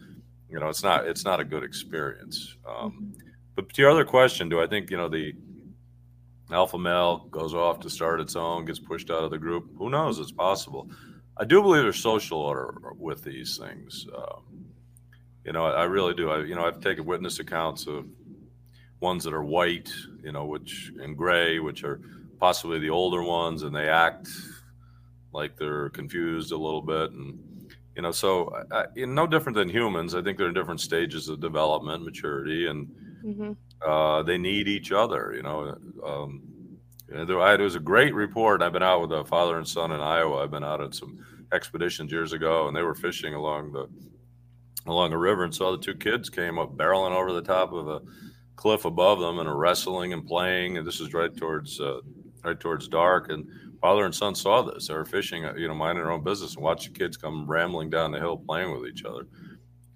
[0.49, 2.57] you know, it's not, it's not a good experience.
[2.67, 3.13] Um,
[3.55, 5.33] but to your other question, do I think, you know, the,
[6.51, 9.69] alpha male goes off to start its own, gets pushed out of the group.
[9.77, 10.19] Who knows?
[10.19, 10.89] It's possible.
[11.37, 14.07] I do believe there's social order with these things.
[14.15, 14.58] Um,
[15.49, 16.29] you know, I, I, really do.
[16.29, 18.05] I, you know, I've taken witness accounts of
[18.99, 19.91] ones that are white,
[20.23, 21.99] you know, which and gray, which are
[22.39, 24.29] possibly the older ones, and they act
[25.33, 27.39] like they're confused a little bit, and
[27.95, 30.13] you know, so I, no different than humans.
[30.13, 32.87] I think they're in different stages of development, maturity, and
[33.25, 33.51] mm-hmm.
[33.89, 35.33] uh, they need each other.
[35.35, 38.61] You know, um, there, I, there was a great report.
[38.61, 40.43] I've been out with a father and son in Iowa.
[40.43, 43.89] I've been out on some expeditions years ago, and they were fishing along the
[44.89, 47.87] along a river and saw the two kids came up barreling over the top of
[47.87, 48.01] a
[48.55, 50.77] cliff above them and are wrestling and playing.
[50.77, 52.01] And this is right towards uh,
[52.43, 53.29] right towards dark.
[53.29, 53.47] And
[53.81, 54.87] father and son saw this.
[54.87, 57.49] They were fishing, uh, you know, minding their own business, and watched the kids come
[57.49, 59.27] rambling down the hill playing with each other.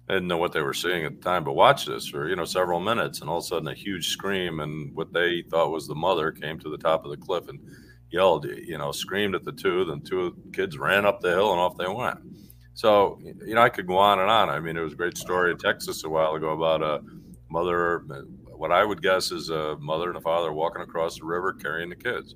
[0.08, 2.36] I didn't know what they were seeing at the time, but watch this for you
[2.36, 5.70] know several minutes, and all of a sudden a huge scream, and what they thought
[5.70, 7.60] was the mother came to the top of the cliff and
[8.10, 9.84] yelled, you know, screamed at the two.
[9.84, 12.18] Then two kids ran up the hill and off they went.
[12.74, 14.50] So you know, I could go on and on.
[14.50, 17.00] I mean, it was a great story in Texas a while ago about a
[17.48, 18.04] mother,
[18.44, 21.88] what I would guess is a mother and a father walking across the river carrying
[21.88, 22.34] the kids.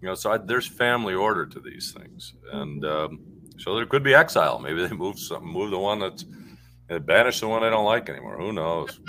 [0.00, 3.20] You know, so I, there's family order to these things, and um,
[3.58, 4.58] so there could be exile.
[4.58, 6.24] Maybe they move some, move the one that's
[7.00, 8.38] banish the one they don't like anymore.
[8.38, 9.00] Who knows?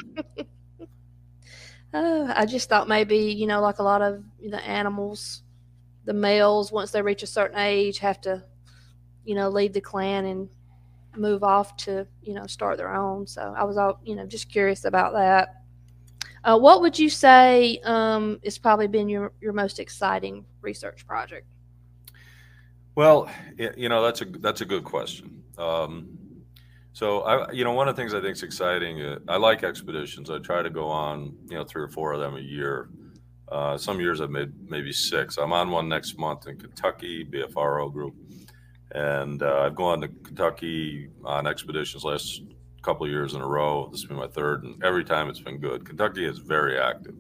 [1.94, 5.44] oh, I just thought maybe you know, like a lot of the animals,
[6.06, 8.44] the males once they reach a certain age have to,
[9.24, 10.50] you know, leave the clan and
[11.15, 13.28] move off to you know start their own.
[13.28, 15.63] So I was all you know just curious about that.
[16.43, 21.45] Uh, what would you say um, has probably been your, your most exciting research project?
[22.95, 25.43] Well, you know that's a that's a good question.
[25.58, 26.17] Um,
[26.93, 29.02] so I, you know, one of the things I think is exciting.
[29.02, 30.30] Uh, I like expeditions.
[30.30, 32.89] I try to go on, you know, three or four of them a year.
[33.50, 35.38] Uh, some years I've made maybe six.
[35.38, 38.15] I'm on one next month in Kentucky, BFRO group,
[38.93, 42.43] and uh, I've gone to Kentucky on expeditions last
[42.82, 43.88] couple years in a row.
[43.91, 45.86] This has been my third, and every time it's been good.
[45.86, 47.15] Kentucky is very active,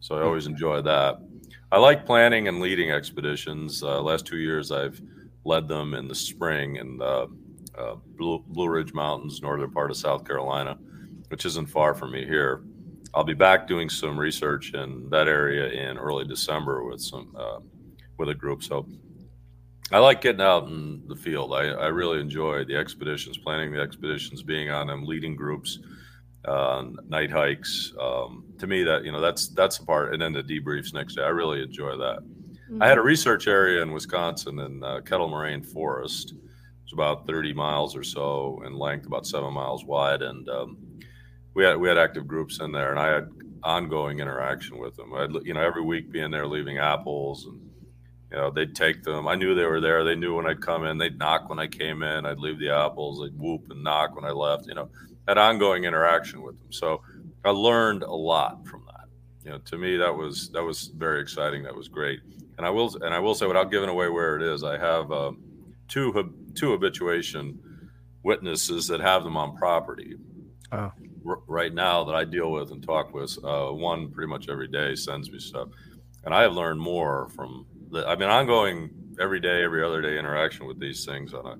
[0.00, 1.18] so I always enjoy that.
[1.70, 3.82] I like planning and leading expeditions.
[3.82, 5.00] Uh, last two years, I've
[5.44, 7.28] led them in the spring in the
[7.78, 10.78] uh, Blue, Blue Ridge Mountains, northern part of South Carolina,
[11.28, 12.62] which isn't far from me here.
[13.14, 17.58] I'll be back doing some research in that area in early December with some uh,
[18.18, 18.62] with a group.
[18.62, 18.86] So
[19.92, 21.52] I like getting out in the field.
[21.52, 25.80] I, I really enjoy the expeditions, planning the expeditions, being on them, leading groups,
[26.46, 27.92] uh, night hikes.
[28.00, 31.16] Um, to me, that you know, that's that's the part, and then the debriefs next
[31.16, 31.22] day.
[31.22, 32.20] I really enjoy that.
[32.20, 32.82] Mm-hmm.
[32.82, 36.34] I had a research area in Wisconsin in uh, Kettle Moraine Forest.
[36.84, 40.78] It's about 30 miles or so in length, about seven miles wide, and um,
[41.54, 43.28] we had we had active groups in there, and I had
[43.62, 45.12] ongoing interaction with them.
[45.14, 47.60] I'd you know every week being there, leaving apples and
[48.32, 49.28] you know, they'd take them.
[49.28, 50.04] I knew they were there.
[50.04, 50.96] They knew when I'd come in.
[50.96, 52.24] They'd knock when I came in.
[52.24, 53.20] I'd leave the apples.
[53.20, 54.66] They'd whoop and knock when I left.
[54.66, 54.88] You know,
[55.28, 56.72] had ongoing interaction with them.
[56.72, 57.02] So
[57.44, 59.08] I learned a lot from that.
[59.44, 61.62] You know, to me that was that was very exciting.
[61.64, 62.20] That was great.
[62.56, 65.12] And I will and I will say without giving away where it is, I have
[65.12, 65.42] um,
[65.88, 67.58] two two habituation
[68.22, 70.14] witnesses that have them on property.
[70.70, 70.90] Oh.
[71.26, 74.68] R- right now that I deal with and talk with, uh, one pretty much every
[74.68, 75.68] day sends me stuff,
[76.24, 80.66] and I have learned more from I mean, ongoing every day, every other day interaction
[80.66, 81.56] with these things on a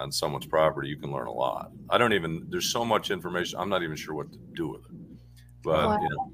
[0.00, 1.72] on someone's property, you can learn a lot.
[1.90, 3.58] I don't even there's so much information.
[3.58, 4.96] I'm not even sure what to do with it.
[5.62, 6.00] But wow.
[6.00, 6.32] you know,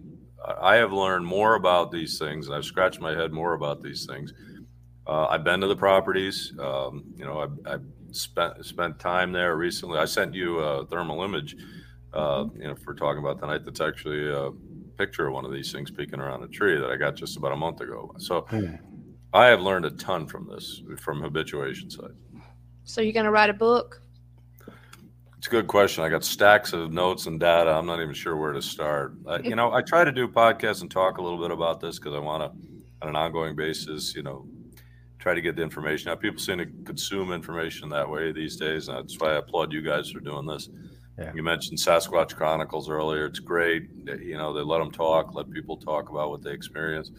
[0.61, 4.07] I have learned more about these things, and I've scratched my head more about these
[4.07, 4.33] things.
[5.07, 6.53] Uh, I've been to the properties.
[6.59, 9.99] Um, you know, I've, I've, spent spent time there recently.
[9.99, 11.57] I sent you a thermal image.
[12.15, 13.63] Uh, you know, for talking about tonight.
[13.65, 14.51] That's actually a
[14.97, 17.53] picture of one of these things peeking around a tree that I got just about
[17.53, 18.15] a month ago.
[18.19, 18.47] So.
[19.37, 22.15] I have learned a ton from this, from habituation side.
[22.85, 24.01] So you're going to write a book?
[25.37, 26.03] It's a good question.
[26.03, 27.71] I got stacks of notes and data.
[27.71, 29.13] I'm not even sure where to start.
[29.29, 31.99] I, you know, I try to do podcasts and talk a little bit about this
[31.99, 32.59] because I want to,
[33.03, 34.49] on an ongoing basis, you know,
[35.19, 36.19] try to get the information out.
[36.19, 38.89] People seem to consume information that way these days.
[38.89, 40.71] And that's why I applaud you guys for doing this.
[41.19, 41.33] Yeah.
[41.35, 43.27] You mentioned Sasquatch Chronicles earlier.
[43.27, 43.91] It's great.
[44.07, 47.11] You know, they let them talk, let people talk about what they experience.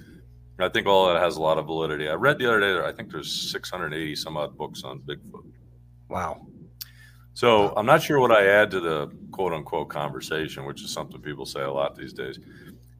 [0.60, 2.10] I think all that has a lot of validity.
[2.10, 5.46] I read the other day, that I think there's 680 some odd books on Bigfoot.
[6.10, 6.48] Wow.
[7.34, 11.22] So I'm not sure what I add to the quote unquote conversation, which is something
[11.22, 12.40] people say a lot these days.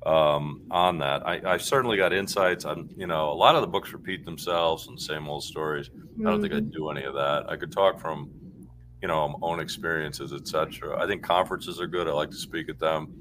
[0.06, 3.68] Um, on that, I, I, certainly got insights on, you know, a lot of the
[3.68, 5.90] books repeat themselves and the same old stories.
[5.90, 6.28] Mm-hmm.
[6.28, 6.78] I don't think I'd mm-hmm.
[6.78, 7.50] do any of that.
[7.50, 8.30] I could talk from,
[9.02, 11.04] you know, own experiences, etc.
[11.04, 12.08] I think conferences are good.
[12.08, 13.12] I like to speak at them.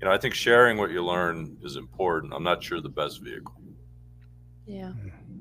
[0.00, 2.32] You know, I think sharing what you learn is important.
[2.32, 3.60] I'm not sure the best vehicle.
[4.66, 4.92] Yeah.
[4.92, 5.40] Mm.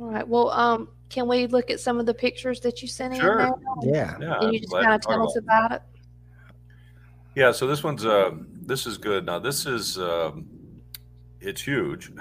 [0.00, 0.26] All right.
[0.26, 3.40] Well, um, can we look at some of the pictures that you sent Sure.
[3.40, 3.56] in now?
[3.82, 4.16] Yeah.
[4.20, 5.82] Yeah, And you just kind of tell us about about it.
[7.36, 8.30] Yeah, so this one's uh,
[8.62, 9.26] this is good.
[9.26, 10.46] Now this is um,
[11.40, 12.12] it's huge.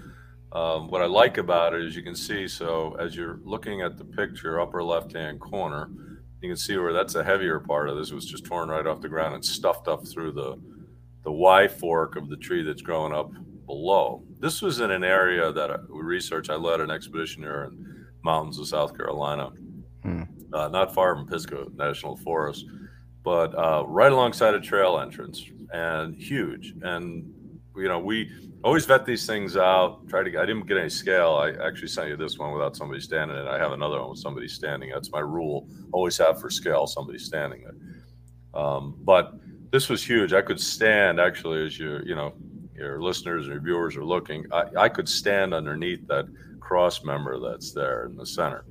[0.52, 2.48] um, what I like about it is you can see.
[2.48, 5.90] So as you're looking at the picture, upper left hand corner,
[6.40, 9.00] you can see where that's a heavier part of this was just torn right off
[9.00, 10.58] the ground and stuffed up through the
[11.22, 13.30] the Y fork of the tree that's growing up
[13.72, 14.22] below.
[14.38, 16.50] This was in an area that I, we researched.
[16.50, 17.72] I led an expedition here in
[18.22, 19.50] mountains of South Carolina,
[20.02, 20.22] Hmm.
[20.52, 22.66] uh, not far from Pisgah National Forest
[23.24, 26.74] but uh, right alongside a trail entrance and huge.
[26.82, 27.32] And
[27.76, 28.28] you know, we
[28.64, 30.08] always vet these things out.
[30.08, 30.40] Try to.
[30.40, 31.34] I didn't get any scale.
[31.36, 33.48] I actually sent you this one without somebody standing in it.
[33.48, 34.90] I have another one with somebody standing.
[34.90, 35.68] That's my rule.
[35.92, 38.60] Always have for scale somebody standing there.
[38.60, 39.34] Um, but
[39.70, 40.32] this was huge.
[40.32, 42.34] I could stand actually as you you know
[42.74, 44.46] your listeners and your viewers are looking.
[44.52, 46.26] I, I could stand underneath that
[46.60, 48.64] cross member that's there in the center.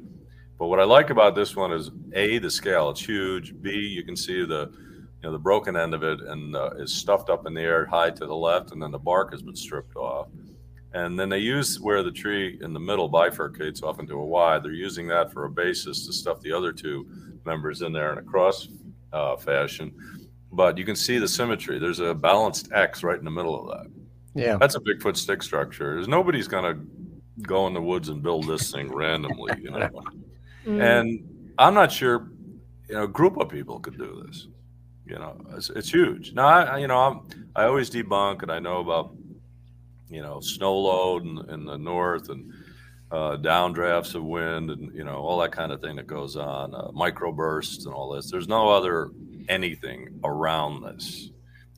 [0.58, 2.90] But what I like about this one is a the scale.
[2.90, 3.60] It's huge.
[3.62, 6.94] B you can see the you know the broken end of it and uh, is
[6.94, 9.56] stuffed up in the air high to the left, and then the bark has been
[9.56, 10.28] stripped off.
[10.94, 14.60] And then they use where the tree in the middle bifurcates off into a Y.
[14.60, 17.08] They're using that for a basis to stuff the other two
[17.46, 18.68] members in there in a cross
[19.14, 19.94] uh, fashion.
[20.52, 21.80] But you can see the symmetry.
[21.80, 23.92] There's a balanced X right in the middle of that.
[24.34, 24.58] Yeah.
[24.58, 25.96] That's a Bigfoot stick structure.
[25.96, 26.80] There's nobody's gonna
[27.42, 29.90] go in the woods and build this thing randomly, you know.
[30.64, 30.80] Mm.
[30.80, 32.30] And I'm not sure,
[32.88, 34.48] you know, a group of people could do this.
[35.08, 36.34] You know, it's, it's huge.
[36.34, 37.22] Now, I, I- you know, I'm,
[37.56, 39.16] I always debunk, and I know about,
[40.08, 42.54] you know, snow load in, in the north and
[43.12, 46.76] uh, downdrafts of wind and you know all that kind of thing that goes on,
[46.76, 48.30] uh, microbursts and all this.
[48.30, 49.10] There's no other
[49.50, 51.32] anything around this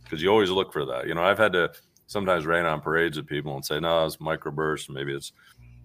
[0.04, 1.08] because you always look for that.
[1.08, 1.72] You know, I've had to
[2.08, 4.90] sometimes rain on parades of people and say, no, it's microburst.
[4.90, 5.32] Maybe it's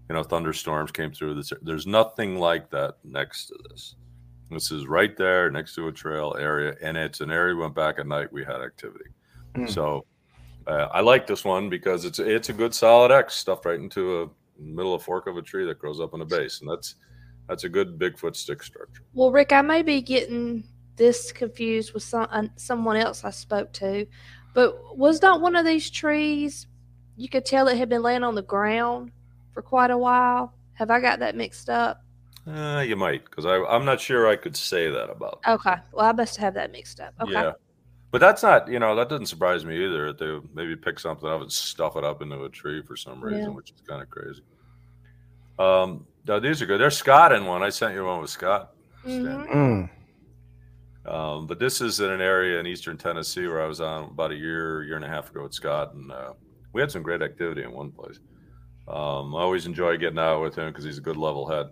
[0.08, 3.94] you know thunderstorms came through this there's nothing like that next to this
[4.50, 7.74] this is right there next to a trail area and it's an area we went
[7.74, 9.04] back at night we had activity
[9.54, 9.68] Mm.
[9.68, 10.04] so
[10.66, 14.22] uh, i like this one because it's it's a good solid x stuffed right into
[14.22, 16.94] a middle of fork of a tree that grows up in a base and that's
[17.48, 20.64] that's a good bigfoot stick structure Well, Rick, I may be getting
[20.98, 24.06] this confused with some uh, someone else I spoke to,
[24.52, 26.66] but was not one of these trees?
[27.16, 29.11] You could tell it had been laying on the ground
[29.52, 30.52] for quite a while.
[30.74, 32.02] Have I got that mixed up?
[32.46, 36.12] uh, you might because i'm not sure i could say that about Okay, well I
[36.12, 37.12] must have that mixed up.
[37.20, 37.52] Okay, Yeah.
[38.11, 40.14] But that's not, you know, that doesn't surprise me either.
[40.14, 43.42] They maybe pick something up and stuff it up into a tree for some reason,
[43.42, 43.48] Yeah.
[43.48, 44.40] which is kind of crazy.
[45.58, 46.80] Um, no, these are good.
[46.80, 47.62] There's Scott in one.
[47.62, 48.72] I sent you one with Scott.
[49.04, 49.90] Mhm.
[51.09, 54.31] Um, but this is in an area in eastern Tennessee where I was on about
[54.31, 56.35] a year, year and a half ago with Scott, and uh,
[56.75, 58.18] we had some great activity in one place.
[58.87, 61.66] Um, I always enjoy getting out with him because he's a good level head.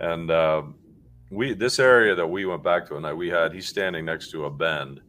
[0.00, 0.62] And uh,
[1.30, 4.30] we this area that we went back to at night, we had he's standing next
[4.30, 5.00] to a bend.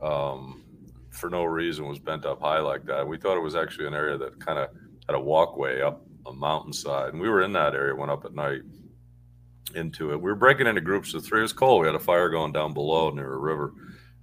[0.00, 0.64] Um,
[1.10, 3.06] for no reason was bent up high like that.
[3.06, 4.70] We thought it was actually an area that kind of
[5.06, 7.94] had a walkway up a mountainside, and we were in that area.
[7.94, 8.62] Went up at night
[9.74, 10.16] into it.
[10.16, 11.40] We were breaking into groups of three.
[11.40, 11.82] It was cold.
[11.82, 13.74] We had a fire going down below near a river,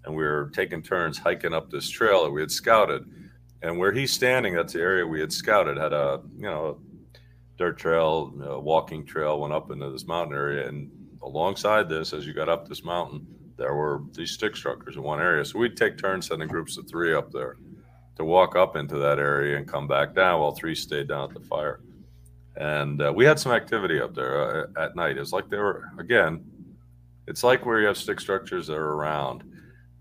[0.06, 3.06] and we were taking turns hiking up this trail that we had scouted.
[3.62, 5.78] And where he's standing, that's the area we had scouted.
[5.78, 6.80] Had a you know
[7.58, 10.90] dirt trail, a walking trail went up into this mountain area, and
[11.22, 15.20] alongside this, as you got up this mountain, there were these stick structures in one
[15.20, 15.44] area.
[15.44, 17.58] So we'd take turns sending groups of three up there
[18.16, 21.34] to walk up into that area and come back down while three stayed down at
[21.34, 21.82] the fire.
[22.60, 25.18] And uh, we had some activity up there uh, at night.
[25.18, 26.46] It's like they were again.
[27.26, 29.44] It's like where you have stick structures that are around,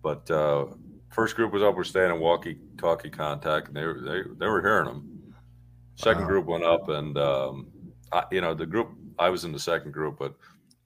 [0.03, 0.67] but uh,
[1.11, 1.77] first group was up.
[1.77, 5.35] We're staying in walkie-talkie contact, and they were they, they were hearing them.
[5.95, 6.29] Second Wow.
[6.29, 7.69] group went up, and um,
[8.13, 10.35] I, you know the group I was in the second group, but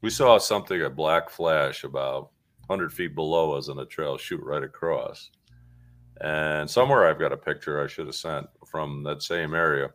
[0.02, 2.30] we saw something a black flash about
[2.66, 5.30] 100 feet below us on a trail shoot right across.
[6.20, 9.90] And somewhere I've got a picture I should have sent from that same area.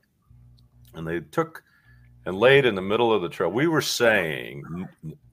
[0.93, 1.63] And they took
[2.27, 3.49] and laid in the middle of the trail.
[3.49, 4.65] We were saying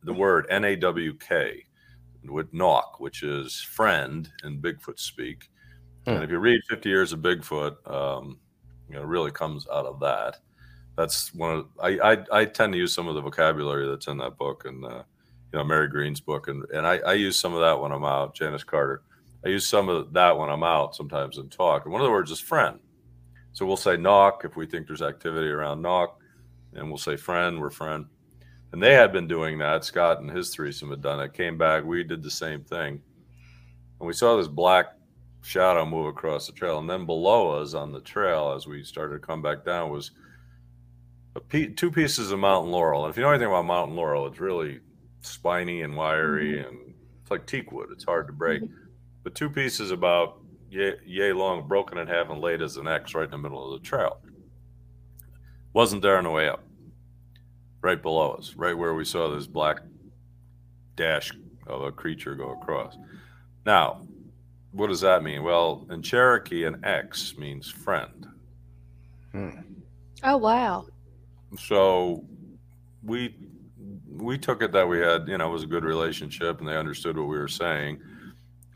[0.04, 1.64] the word N A W K
[2.24, 5.50] with knock, which is friend in Bigfoot speak.
[6.06, 6.22] And Hmm.
[6.22, 8.38] if you read 50 Years of Bigfoot, um,
[8.88, 10.38] you know, it really comes out of that.
[10.96, 14.18] That's one of I, I I tend to use some of the vocabulary that's in
[14.18, 15.02] that book and uh,
[15.52, 18.04] you know Mary Green's book and and I, I use some of that when I'm
[18.04, 18.36] out.
[18.36, 19.02] Janice Carter,
[19.44, 21.84] I use some of that when I'm out sometimes in talk.
[21.86, 22.78] And one of the words is friend.
[23.52, 26.20] So we'll say knock if we think there's activity around knock,
[26.74, 27.60] and we'll say friend.
[27.60, 28.06] We're friend.
[28.72, 29.84] And they had been doing that.
[29.84, 31.32] Scott and his threesome had done it.
[31.32, 31.84] Came back.
[31.84, 33.00] We did the same thing,
[34.00, 34.86] and we saw this black
[35.42, 39.20] shadow move across the trail, and then below us on the trail, as we started
[39.20, 40.10] to come back down, was
[41.48, 43.04] pe- two pieces of mountain laurel.
[43.04, 44.80] And if you know anything about mountain laurel, it's really
[45.20, 46.68] spiny and wiry, mm-hmm.
[46.68, 47.90] and it's like teak wood.
[47.92, 48.62] It's hard to break.
[48.62, 48.74] Mm-hmm.
[49.22, 53.14] But two pieces about yay, yay long, broken in half, and laid as an X
[53.14, 54.18] right in the middle of the trail.
[55.72, 56.63] Wasn't there on the way up.
[57.84, 59.82] Right below us, right where we saw this black
[60.96, 61.30] dash
[61.66, 62.96] of a creature go across.
[63.66, 64.06] Now,
[64.72, 65.42] what does that mean?
[65.42, 68.26] Well, in Cherokee, an X means friend.
[69.32, 69.50] Hmm.
[70.22, 70.86] Oh wow!
[71.58, 72.24] So
[73.02, 73.36] we
[74.16, 76.78] we took it that we had, you know, it was a good relationship, and they
[76.78, 78.00] understood what we were saying.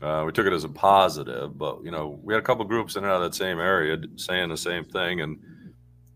[0.03, 2.95] Uh, we took it as a positive, but you know, we had a couple groups
[2.95, 5.39] in and out of that same area saying the same thing, and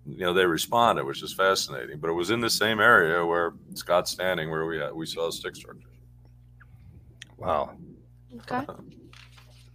[0.06, 2.00] you know, they responded, which is fascinating.
[2.00, 5.30] But it was in the same area where Scott's standing, where we had, we saw
[5.30, 5.86] stick structures.
[7.38, 7.78] Wow.
[8.42, 8.66] Okay.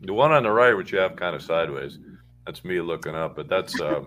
[0.01, 1.99] The one on the right, which you have kind of sideways,
[2.47, 4.05] that's me looking up, but that's uh,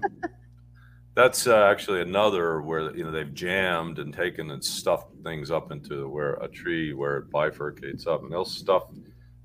[1.15, 5.72] that's uh, actually another where you know they've jammed and taken and stuffed things up
[5.72, 8.86] into where a tree where it bifurcates up, and they'll stuff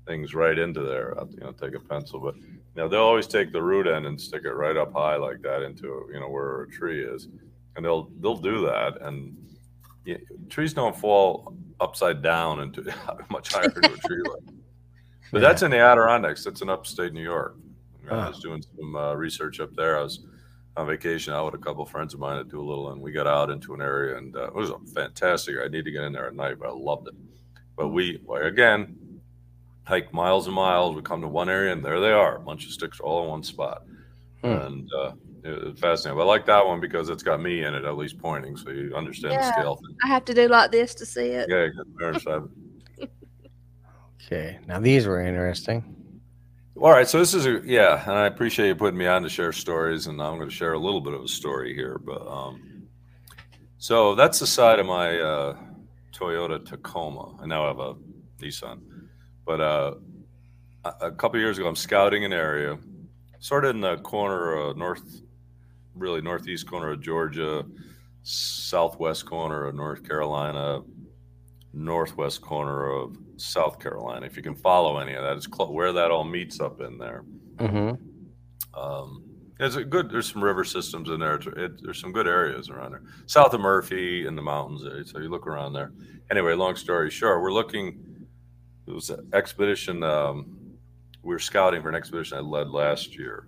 [0.07, 1.13] things right into there.
[1.31, 2.35] You know, take a pencil, but
[2.77, 5.63] know they'll always take the root end and stick it right up high like that
[5.63, 7.27] into you know where a tree is,
[7.75, 9.35] and they'll they'll do that, and
[10.05, 10.17] you
[10.49, 12.93] trees don't fall upside down into
[13.29, 14.41] much higher to a tree like.
[15.29, 15.49] But yeah.
[15.49, 16.45] that's in the Adirondacks.
[16.45, 17.57] That's in upstate New York.
[18.09, 19.99] I was doing some uh, research up there.
[19.99, 20.25] I was
[20.77, 23.01] on vacation out with a couple of friends of mine that do a little, and
[23.01, 25.55] we got out into an area, and uh, it was a fantastic.
[25.61, 27.15] I need to get in there at night, but I loved it.
[27.75, 28.95] But we, again,
[29.87, 30.95] hike miles and miles.
[30.95, 33.29] We come to one area, and there they are, a bunch of sticks all in
[33.29, 33.83] one spot,
[34.41, 34.47] hmm.
[34.47, 35.11] and uh,
[35.43, 36.17] it was fascinating.
[36.17, 38.69] But I like that one because it's got me in it, at least pointing, so
[38.69, 39.75] you understand yeah, the scale.
[39.77, 39.95] Thing.
[40.03, 41.47] I have to do like this to see it.
[41.49, 41.69] Yeah,
[44.25, 45.95] Okay, now these were interesting.
[46.75, 49.29] All right, so this is a yeah, and I appreciate you putting me on to
[49.29, 51.97] share stories, and I'm going to share a little bit of a story here.
[51.97, 52.87] But um,
[53.77, 55.57] so that's the side of my uh,
[56.13, 57.37] Toyota Tacoma.
[57.41, 57.95] I now have a
[58.39, 58.81] Nissan,
[59.47, 59.93] but uh,
[60.99, 62.77] a couple years ago, I'm scouting an area,
[63.39, 65.21] sort of in the corner of north,
[65.95, 67.65] really northeast corner of Georgia,
[68.23, 70.81] southwest corner of North Carolina,
[71.73, 74.25] northwest corner of South Carolina.
[74.25, 76.97] If you can follow any of that, it's cl- where that all meets up in
[76.97, 77.23] there.
[77.55, 78.79] Mm-hmm.
[78.79, 79.23] Um,
[79.57, 80.11] there's a good.
[80.11, 81.35] There's some river systems in there.
[81.35, 84.83] It, there's some good areas around there, south of Murphy in the mountains.
[85.09, 85.93] So you look around there.
[86.29, 88.03] Anyway, long story short, we're looking.
[88.87, 90.03] It was an expedition.
[90.03, 90.55] Um,
[91.21, 93.47] we were scouting for an expedition I led last year.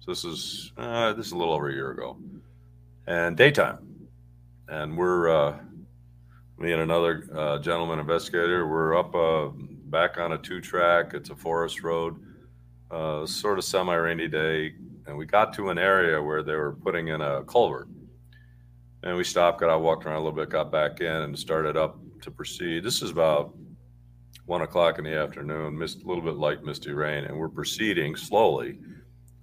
[0.00, 2.16] So this is uh, this is a little over a year ago,
[3.06, 4.08] and daytime,
[4.68, 5.58] and we're uh,
[6.58, 9.48] me and another uh, gentleman investigator we're up uh,
[9.90, 12.16] back on a two track it's a forest road
[12.90, 14.74] uh, sort of semi rainy day.
[15.06, 17.88] And we got to an area where they were putting in a culvert.
[19.02, 21.76] And we stopped got out walked around a little bit got back in and started
[21.76, 22.84] up to proceed.
[22.84, 23.54] This is about
[24.48, 28.16] one o'clock in the afternoon mist, a little bit light misty rain and we're proceeding
[28.16, 28.78] slowly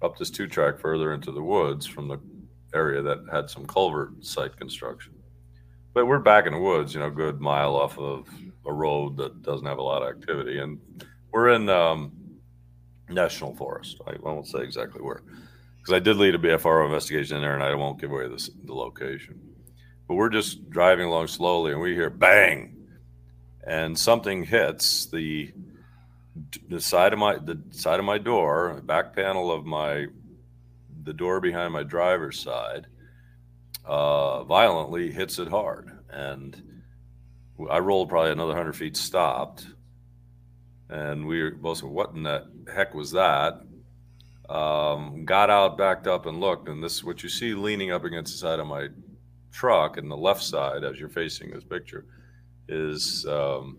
[0.02, 2.18] up this two track further into the woods from the
[2.74, 5.14] area that had some culvert site construction
[5.96, 8.28] but we're back in the woods, you know, good mile off of
[8.66, 10.78] a road that doesn't have a lot of activity, and
[11.32, 12.12] we're in um,
[13.08, 13.98] national forest.
[14.06, 15.22] I won't say exactly where,
[15.78, 18.50] because I did lead a BFRO investigation in there, and I won't give away this,
[18.66, 19.40] the location.
[20.06, 22.75] But we're just driving along slowly, and we hear bang,
[23.66, 25.52] and something hits the
[26.68, 30.06] the side of my the side of my door, back panel of my
[31.02, 32.86] the door behind my driver's side
[33.84, 35.90] uh, violently, hits it hard.
[36.10, 36.82] And
[37.70, 39.66] I rolled probably another 100 feet, stopped.
[40.88, 43.60] And we were both said, What in the heck was that?
[44.48, 46.68] Um, got out, backed up, and looked.
[46.68, 48.88] And this, what you see leaning up against the side of my
[49.52, 52.04] truck and the left side as you're facing this picture
[52.68, 53.78] is um,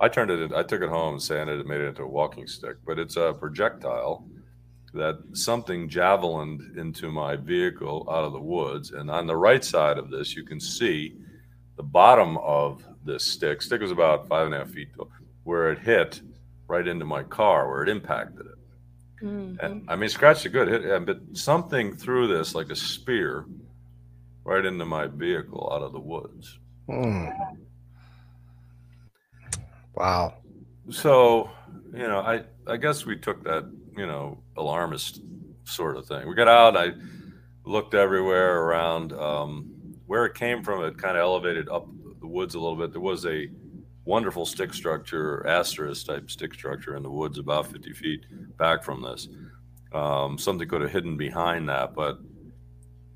[0.00, 2.08] I turned it, in, I took it home and sanded it, made it into a
[2.08, 4.26] walking stick, but it's a projectile
[4.94, 8.90] that something javelined into my vehicle out of the woods.
[8.90, 11.16] And on the right side of this, you can see
[11.76, 13.62] the bottom of this stick.
[13.62, 15.10] Stick was about five and a half feet tall,
[15.44, 16.20] where it hit
[16.66, 19.24] right into my car, where it impacted it.
[19.24, 19.64] Mm-hmm.
[19.64, 23.46] And I mean, scratched a good hit, but something threw this like a spear
[24.44, 26.58] right into my vehicle out of the woods.
[26.88, 27.32] Mm.
[29.94, 30.34] Wow.
[30.90, 31.50] So,
[31.92, 35.20] you know, I I guess we took that you know, alarmist
[35.64, 36.26] sort of thing.
[36.26, 36.76] We got out.
[36.76, 36.92] I
[37.64, 39.70] looked everywhere around um,
[40.06, 40.82] where it came from.
[40.84, 41.86] It kind of elevated up
[42.20, 42.92] the woods a little bit.
[42.92, 43.48] There was a
[44.04, 48.24] wonderful stick structure, asterisk type stick structure in the woods, about 50 feet
[48.56, 49.28] back from this.
[49.92, 52.18] Um, something could have hidden behind that, but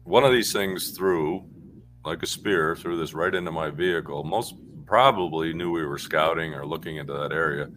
[0.05, 1.45] one of these things threw
[2.05, 4.22] like a spear threw this right into my vehicle.
[4.22, 4.55] Most
[4.87, 7.68] probably knew we were scouting or looking into that area.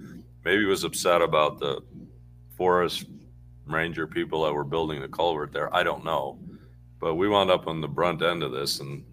[0.45, 1.81] Maybe was upset about the
[2.55, 3.05] forest
[3.65, 5.73] ranger people that were building the culvert there.
[5.75, 6.39] I don't know,
[6.99, 9.03] but we wound up on the brunt end of this, and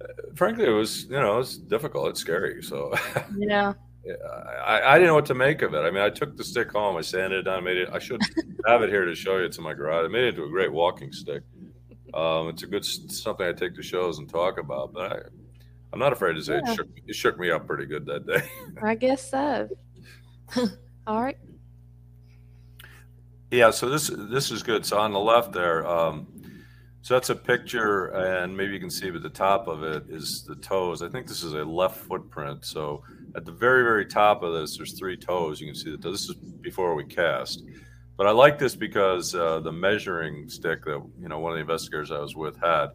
[0.00, 2.08] uh, frankly, it was you know it's difficult.
[2.08, 2.62] It's scary.
[2.62, 2.94] So
[3.38, 3.74] yeah.
[4.64, 5.80] I, I didn't know what to make of it.
[5.80, 7.90] I mean, I took the stick home, I sanded it down, made it.
[7.92, 8.22] I should
[8.66, 9.44] have it here to show you.
[9.44, 10.06] It's in my garage.
[10.06, 11.42] I made it into a great walking stick.
[12.14, 14.94] Um, it's a good something I take to shows and talk about.
[14.94, 15.18] But I,
[15.92, 16.72] I'm not afraid to say yeah.
[16.72, 18.42] it, shook, it shook me up pretty good that day.
[18.82, 19.68] I guess so.
[21.06, 21.38] All right.
[23.50, 24.84] Yeah, so this this is good.
[24.84, 26.26] So on the left there, um,
[27.00, 30.44] so that's a picture, and maybe you can see at the top of it is
[30.44, 31.00] the toes.
[31.00, 32.66] I think this is a left footprint.
[32.66, 33.02] So
[33.34, 35.60] at the very very top of this, there's three toes.
[35.60, 37.64] You can see that this is before we cast.
[38.18, 41.62] But I like this because uh, the measuring stick that you know one of the
[41.62, 42.88] investigators I was with had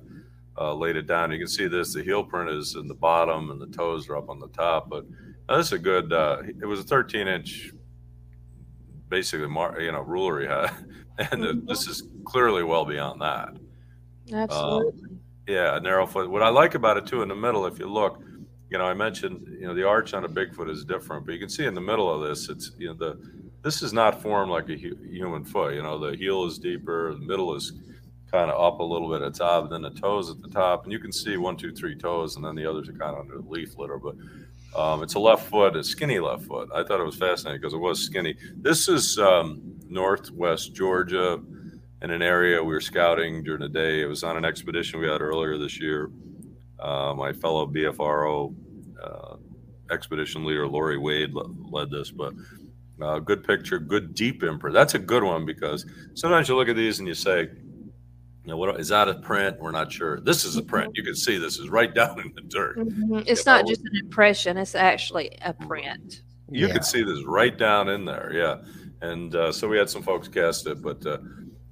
[0.58, 1.32] uh, laid it down.
[1.32, 1.93] You can see this.
[1.93, 4.89] The heel print is in the bottom, and the toes are up on the top.
[4.89, 5.06] But
[5.49, 6.14] this is a good.
[6.14, 7.72] Uh, it was a 13 inch
[9.14, 10.72] basically mar- you know ruler he had
[11.32, 11.68] and mm-hmm.
[11.68, 13.49] this is clearly well beyond that
[14.34, 17.78] absolutely um, yeah narrow foot what i like about it too in the middle if
[17.78, 18.24] you look
[18.72, 21.39] you know i mentioned you know the arch on a bigfoot is different but you
[21.39, 23.12] can see in the middle of this it's you know the
[23.62, 27.14] this is not formed like a hu- human foot you know the heel is deeper
[27.14, 27.74] the middle is
[28.34, 30.49] kind of up a little bit at the top and then the toes at the
[30.49, 33.15] top and you can see one two three toes and then the others are kind
[33.15, 34.15] of under the leaf litter but
[34.75, 36.67] um, it's a left foot, a skinny left foot.
[36.73, 38.36] I thought it was fascinating because it was skinny.
[38.55, 41.39] This is um, northwest Georgia
[42.01, 44.01] in an area we were scouting during the day.
[44.01, 46.09] It was on an expedition we had earlier this year.
[46.79, 48.55] Uh, my fellow BFRO
[49.01, 49.36] uh,
[49.91, 52.34] expedition leader, Lori Wade, led this, but
[52.99, 54.73] uh, good picture, good deep imprint.
[54.73, 57.49] That's a good one because sometimes you look at these and you say,
[58.43, 59.57] you know, what is that a print?
[59.59, 60.19] We're not sure.
[60.19, 60.89] This is a print.
[60.89, 60.97] Mm-hmm.
[60.97, 62.77] You can see this is right down in the dirt.
[62.77, 63.21] Mm-hmm.
[63.25, 66.21] It's not just an impression; it's actually a print.
[66.49, 66.73] You yeah.
[66.73, 68.31] can see this right down in there.
[68.33, 68.61] Yeah,
[69.01, 71.19] and uh, so we had some folks cast it, but uh,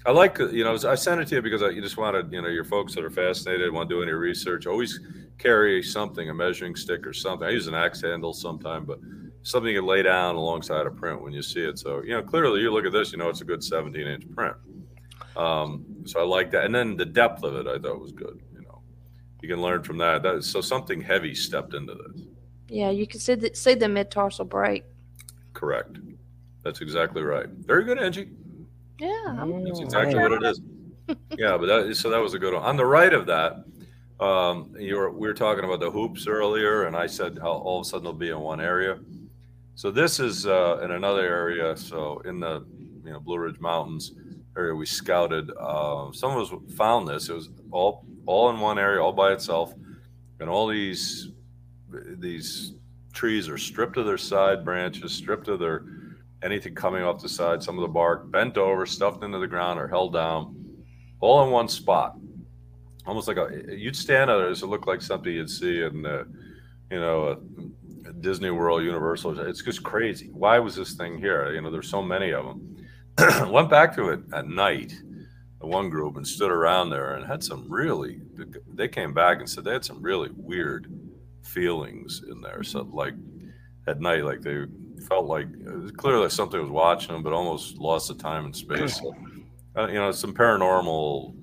[0.05, 2.41] I like you know I sent it to you because I, you just wanted you
[2.41, 4.99] know your folks that are fascinated want to do any research always
[5.37, 7.47] carry something a measuring stick or something.
[7.47, 8.99] I use an axe handle sometime, but
[9.43, 11.77] something you lay down alongside a print when you see it.
[11.79, 14.23] So you know clearly you look at this, you know it's a good 17 inch
[14.33, 14.55] print.
[15.35, 16.65] Um, so I like that.
[16.65, 18.41] And then the depth of it, I thought was good.
[18.53, 18.81] You know,
[19.41, 20.23] you can learn from that.
[20.23, 22.23] that so something heavy stepped into this.
[22.67, 24.83] Yeah, you can see the, see the mid tarsal break.
[25.53, 25.97] Correct.
[26.63, 27.47] That's exactly right.
[27.47, 28.29] Very good, Angie.
[28.99, 30.61] Yeah, that's exactly what it is.
[31.37, 32.63] yeah, but that so that was a good one.
[32.63, 33.63] On the right of that,
[34.19, 37.79] um, you were we were talking about the hoops earlier, and I said how all
[37.79, 38.99] of a sudden they'll be in one area.
[39.73, 41.75] So this is uh, in another area.
[41.75, 42.63] So in the
[43.03, 44.13] you know Blue Ridge Mountains,
[44.57, 45.51] area we scouted.
[45.59, 47.29] Uh, some of us found this.
[47.29, 49.73] It was all all in one area, all by itself,
[50.39, 51.29] and all these
[52.17, 52.73] these
[53.13, 55.85] trees are stripped of their side branches, stripped of their
[56.43, 57.61] anything coming off the side.
[57.61, 60.55] Some of the bark bent over, stuffed into the ground, or held down,
[61.19, 62.17] all in one spot.
[63.05, 66.05] Almost like a you'd stand there, it looked like something you'd see in,
[66.91, 67.41] you know,
[68.19, 69.39] Disney World, Universal.
[69.39, 70.29] It's just crazy.
[70.31, 71.51] Why was this thing here?
[71.51, 72.80] You know, there's so many of them
[73.47, 74.93] went back to it at night,
[75.59, 78.21] the one group, and stood around there and had some really.
[78.73, 80.91] They came back and said they had some really weird
[81.43, 82.63] feelings in there.
[82.63, 83.13] So like
[83.87, 84.65] at night, like they
[85.07, 85.47] felt like
[85.97, 88.97] clearly something was watching them, but almost lost the time and space.
[88.99, 89.15] So,
[89.75, 91.35] uh, you know, some paranormal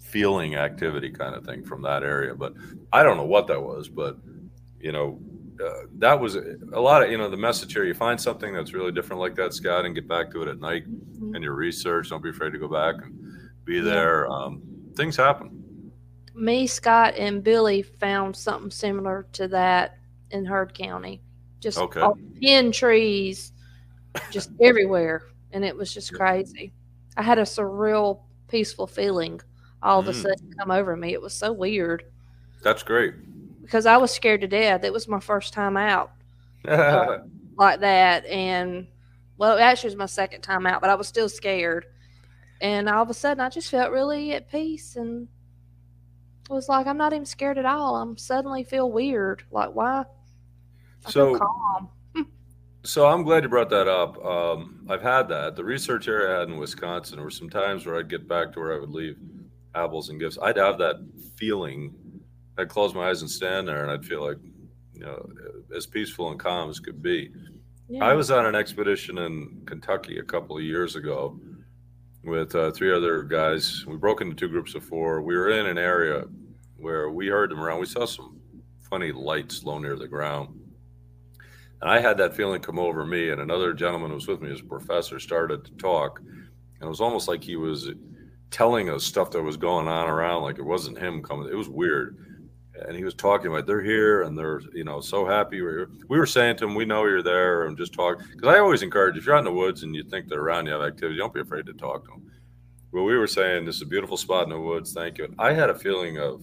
[0.00, 2.34] feeling activity kind of thing from that area.
[2.34, 2.54] But
[2.92, 4.18] I don't know what that was, but
[4.80, 5.18] you know,
[5.62, 7.84] uh, that was a lot of you know the message here.
[7.84, 10.60] You find something that's really different like that, Scott, and get back to it at
[10.60, 11.34] night mm-hmm.
[11.34, 12.10] and your research.
[12.10, 14.30] Don't be afraid to go back and be there.
[14.30, 14.62] Um,
[14.96, 15.92] things happen.
[16.34, 19.98] Me, Scott, and Billy found something similar to that
[20.30, 21.22] in Heard County.
[21.60, 22.02] Just okay.
[22.40, 23.52] pin trees,
[24.30, 26.72] just everywhere, and it was just crazy.
[27.16, 29.40] I had a surreal, peaceful feeling
[29.82, 30.22] all of a mm.
[30.22, 31.12] sudden come over me.
[31.12, 32.04] It was so weird.
[32.62, 33.14] That's great
[33.64, 34.84] because I was scared to death.
[34.84, 36.12] It was my first time out
[36.68, 37.18] uh,
[37.56, 38.86] like that, and
[39.38, 41.86] well, actually, it was my second time out, but I was still scared.
[42.60, 45.28] And all of a sudden, I just felt really at peace, and
[46.48, 47.96] it was like I'm not even scared at all.
[47.96, 49.42] I'm suddenly feel weird.
[49.50, 50.04] Like why?
[51.06, 51.88] I so calm.
[52.84, 54.22] so I'm glad you brought that up.
[54.24, 55.56] Um, I've had that.
[55.56, 58.52] The research area I had in Wisconsin, there were some times where I'd get back
[58.52, 59.16] to where I would leave
[59.74, 60.38] apples and gifts.
[60.40, 60.96] I'd have that
[61.36, 61.94] feeling
[62.56, 64.38] I'd close my eyes and stand there, and I'd feel like,
[64.92, 65.28] you know,
[65.74, 67.30] as peaceful and calm as could be.
[67.88, 68.04] Yeah.
[68.04, 71.38] I was on an expedition in Kentucky a couple of years ago
[72.22, 73.84] with uh, three other guys.
[73.86, 75.20] We broke into two groups of four.
[75.20, 76.24] We were in an area
[76.76, 77.80] where we heard them around.
[77.80, 78.40] We saw some
[78.88, 80.60] funny lights low near the ground.
[81.82, 84.50] And I had that feeling come over me, and another gentleman who was with me,
[84.50, 86.20] as a professor, started to talk.
[86.20, 87.90] And it was almost like he was
[88.50, 91.48] telling us stuff that was going on around, like it wasn't him coming.
[91.48, 92.33] It was weird
[92.86, 95.90] and he was talking about they're here and they're you know so happy we're here.
[96.08, 98.18] we were saying to him we know you're there and just talk.
[98.32, 100.66] Because i always encourage if you're out in the woods and you think they're around
[100.66, 102.30] you have activity don't be afraid to talk to them
[102.92, 105.24] well we were saying this is a beautiful spot in the woods thank you.
[105.24, 106.42] And i had a feeling of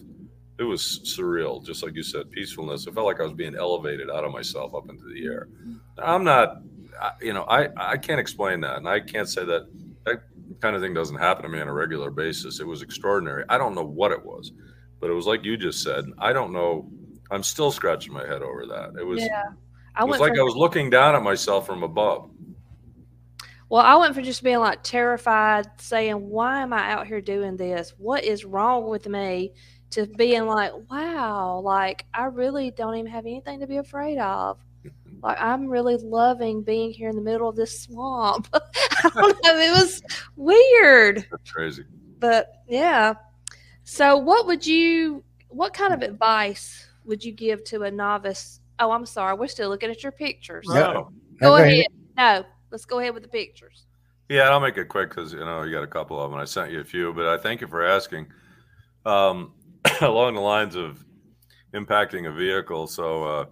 [0.57, 2.85] it was surreal just like you said peacefulness.
[2.85, 5.49] It felt like i was being elevated out of myself up into the air.
[5.97, 6.61] I'm not
[7.21, 9.67] you know i i can't explain that and i can't say that
[10.05, 10.21] that
[10.59, 12.59] kind of thing doesn't happen to me on a regular basis.
[12.59, 13.43] It was extraordinary.
[13.49, 14.51] I don't know what it was
[15.01, 16.05] but it was like you just said.
[16.19, 16.89] I don't know.
[17.31, 18.99] I'm still scratching my head over that.
[18.99, 19.21] It was.
[19.21, 19.43] Yeah.
[19.95, 22.29] I it was like from, I was looking down at myself from above.
[23.67, 27.57] well, I went from just being like terrified, saying, "Why am I out here doing
[27.57, 27.93] this?
[27.97, 29.53] What is wrong with me?"
[29.91, 34.59] to being like, "Wow, like I really don't even have anything to be afraid of."
[35.23, 38.47] Like I'm really loving being here in the middle of this swamp.
[38.53, 39.55] I don't know.
[39.55, 40.01] It was
[40.35, 41.83] weird, That's crazy.
[42.17, 43.13] but yeah.
[43.83, 45.23] So, what would you?
[45.49, 48.59] What kind of advice would you give to a novice?
[48.79, 49.35] Oh, I'm sorry.
[49.35, 50.65] We're still looking at your pictures.
[50.67, 51.11] No.
[51.39, 51.67] Go go ahead.
[51.67, 51.85] ahead.
[52.17, 53.85] No, let's go ahead with the pictures.
[54.29, 56.39] Yeah, I'll make it quick because you know you got a couple of them.
[56.39, 58.27] I sent you a few, but I thank you for asking.
[59.05, 59.53] Um,
[60.01, 61.03] along the lines of
[61.73, 63.45] impacting a vehicle, so uh,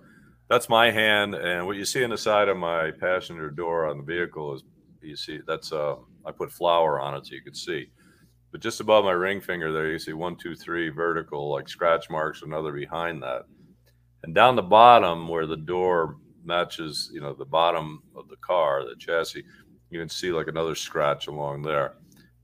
[0.50, 3.98] that's my hand, and what you see on the side of my passenger door on
[3.98, 4.64] the vehicle is
[5.02, 7.90] you see that's uh, I put flour on it so you could see.
[8.52, 12.10] But just above my ring finger there, you see one, two, three vertical like scratch
[12.10, 13.44] marks, another behind that,
[14.24, 18.84] and down the bottom where the door matches, you know, the bottom of the car,
[18.86, 19.44] the chassis
[19.90, 21.94] you can see like another scratch along there.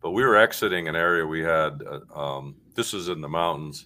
[0.01, 1.81] But we were exiting an area we had.
[1.83, 3.85] Uh, um, this was in the mountains,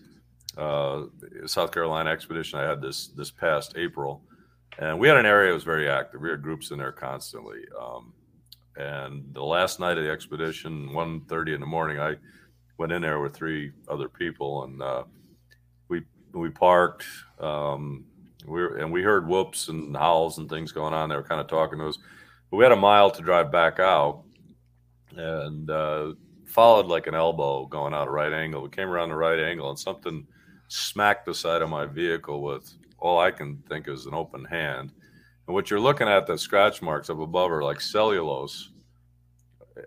[0.57, 1.03] uh,
[1.45, 2.59] South Carolina expedition.
[2.59, 4.23] I had this this past April,
[4.77, 6.21] and we had an area that was very active.
[6.21, 7.59] We had groups in there constantly.
[7.79, 8.13] Um,
[8.79, 12.15] and the last night of the expedition, 1.30 in the morning, I
[12.77, 15.03] went in there with three other people, and uh,
[15.89, 17.03] we we parked.
[17.39, 18.05] Um,
[18.47, 21.09] we and we heard whoops and howls and things going on.
[21.09, 21.97] They were kind of talking to us.
[22.49, 24.23] But we had a mile to drive back out
[25.15, 26.13] and uh,
[26.45, 28.63] followed like an elbow going out a right angle.
[28.63, 30.25] We came around the right angle and something
[30.69, 34.93] smacked the side of my vehicle with all I can think is an open hand.
[35.49, 38.69] And what you're looking at, the scratch marks up above are like cellulose.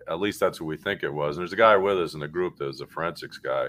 [0.09, 1.37] At least that's what we think it was.
[1.37, 3.67] And there's a guy with us in the group that was a forensics guy.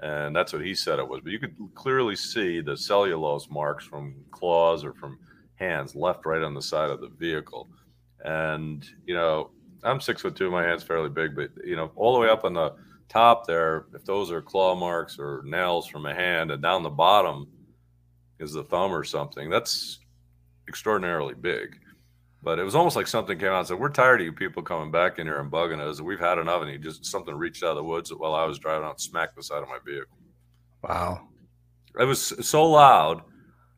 [0.00, 1.22] And that's what he said it was.
[1.24, 5.18] But you could clearly see the cellulose marks from claws or from
[5.54, 7.66] hands left right on the side of the vehicle.
[8.26, 9.52] And, you know,
[9.84, 12.44] I'm six foot two, my hand's fairly big, but, you know, all the way up
[12.44, 12.74] on the
[13.08, 16.90] top there, if those are claw marks or nails from a hand, and down the
[16.90, 17.48] bottom
[18.38, 20.00] is the thumb or something, that's
[20.68, 21.78] extraordinarily big.
[22.42, 24.62] But it was almost like something came out and said, We're tired of you people
[24.62, 26.00] coming back in here and bugging us.
[26.00, 26.62] We've had enough.
[26.62, 29.00] And he just something reached out of the woods while I was driving out and
[29.00, 30.16] smacked the side of my vehicle.
[30.82, 31.28] Wow.
[31.98, 33.22] It was so loud.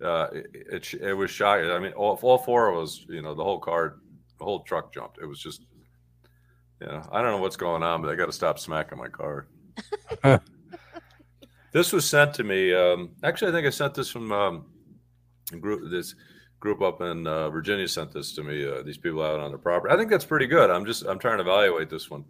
[0.02, 1.70] Uh, it, it, it was shocking.
[1.70, 3.96] I mean, all, all four of us, you know, the whole car,
[4.38, 5.18] the whole truck jumped.
[5.18, 5.62] It was just,
[6.80, 9.08] you know, I don't know what's going on, but I got to stop smacking my
[9.08, 9.46] car.
[11.72, 12.72] this was sent to me.
[12.72, 14.66] Um, actually, I think I sent this from um,
[15.52, 15.90] a group.
[15.90, 16.14] This
[16.64, 18.66] group up in uh, Virginia sent this to me.
[18.66, 19.92] Uh, these people out on the property.
[19.92, 20.70] I think that's pretty good.
[20.70, 22.24] I'm just I'm trying to evaluate this one,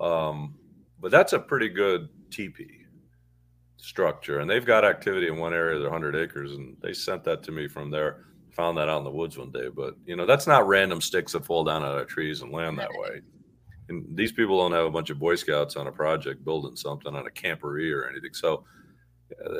[0.00, 0.54] um,
[1.00, 2.86] but that's a pretty good teepee
[3.78, 5.80] structure, and they've got activity in one area.
[5.80, 8.24] They're 100 acres, and they sent that to me from there.
[8.52, 11.32] Found that out in the woods one day, but you know that's not random sticks
[11.32, 13.20] that fall down out of trees and land that way.
[13.88, 17.16] And these people don't have a bunch of Boy Scouts on a project building something
[17.16, 18.32] on a camporee or anything.
[18.32, 18.62] So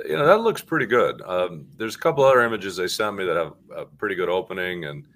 [0.07, 1.23] you know that looks pretty good.
[1.23, 4.85] Um, there's a couple other images they sent me that have a pretty good opening,
[4.85, 5.07] and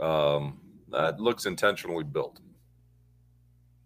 [0.00, 0.60] um,
[0.90, 2.40] that looks intentionally built.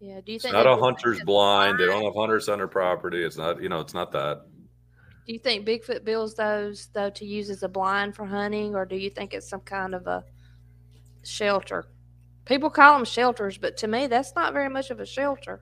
[0.00, 0.20] Yeah.
[0.24, 1.78] Do you It's think not a hunter's it blind.
[1.78, 3.22] They don't have hunters on their property.
[3.22, 4.42] It's not, you know, it's not that.
[5.26, 8.86] Do you think Bigfoot builds those though to use as a blind for hunting, or
[8.86, 10.24] do you think it's some kind of a
[11.22, 11.86] shelter?
[12.46, 15.60] People call them shelters, but to me, that's not very much of a shelter.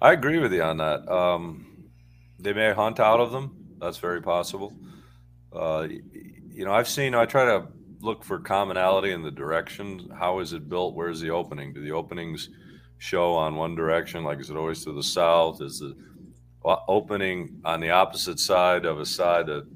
[0.00, 1.06] I agree with you on that.
[1.08, 1.71] Um,
[2.42, 3.76] they may hunt out of them.
[3.78, 4.72] That's very possible.
[5.52, 5.88] Uh,
[6.50, 7.14] you know, I've seen.
[7.14, 7.68] I try to
[8.00, 10.10] look for commonality in the direction.
[10.18, 10.94] How is it built?
[10.94, 11.72] Where's the opening?
[11.72, 12.50] Do the openings
[12.98, 14.24] show on one direction?
[14.24, 15.60] Like, is it always to the south?
[15.60, 15.94] Is the
[16.64, 19.66] opening on the opposite side of a side that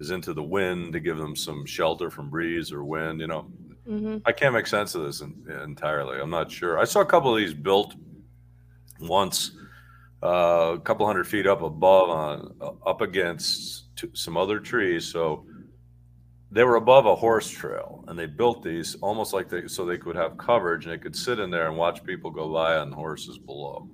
[0.00, 3.20] is into the wind to give them some shelter from breeze or wind.
[3.20, 3.42] You know,
[3.86, 6.20] hmm I can't make sense of this in, entirely.
[6.20, 6.78] I'm not sure.
[6.78, 7.94] I saw a couple of these built
[9.00, 9.52] once,
[10.24, 12.54] uh, a couple hundred feet up above on
[12.86, 15.04] up against t- some other trees.
[15.04, 15.44] So
[16.50, 19.98] they were above a horse trail, and they built these almost like they so they
[19.98, 22.90] could have coverage and they could sit in there and watch people go by on
[22.90, 23.88] horses below.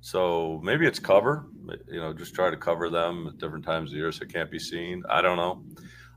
[0.00, 1.46] So maybe it's cover,
[1.90, 4.50] you know, just try to cover them at different times of year so it can't
[4.50, 5.02] be seen.
[5.08, 5.64] I don't know.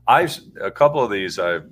[0.06, 1.68] I've a couple of these I've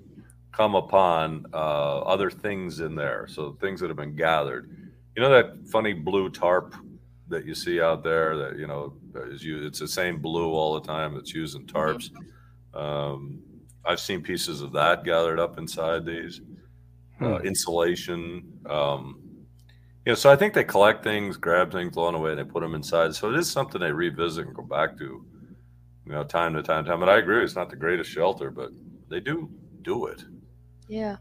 [0.53, 4.93] come upon uh, other things in there, so things that have been gathered.
[5.17, 6.75] You know that funny blue tarp
[7.29, 8.95] that you see out there that you know
[9.31, 12.11] is used, it's the same blue all the time that's used in tarps.
[12.75, 13.41] Um,
[13.85, 16.41] I've seen pieces of that gathered up inside these
[17.23, 17.47] uh, Hmm.
[17.47, 18.61] insulation.
[18.69, 19.21] Um,
[20.05, 22.45] you know, so I think they collect things, grab things along the way, and they
[22.45, 23.15] put them inside.
[23.15, 25.05] So it is something they revisit and go back to,
[26.07, 27.01] you know, time to time to time.
[27.01, 28.71] But I agree, it's not the greatest shelter, but
[29.09, 29.51] they do
[29.83, 30.25] do it.
[30.89, 31.17] Yeah.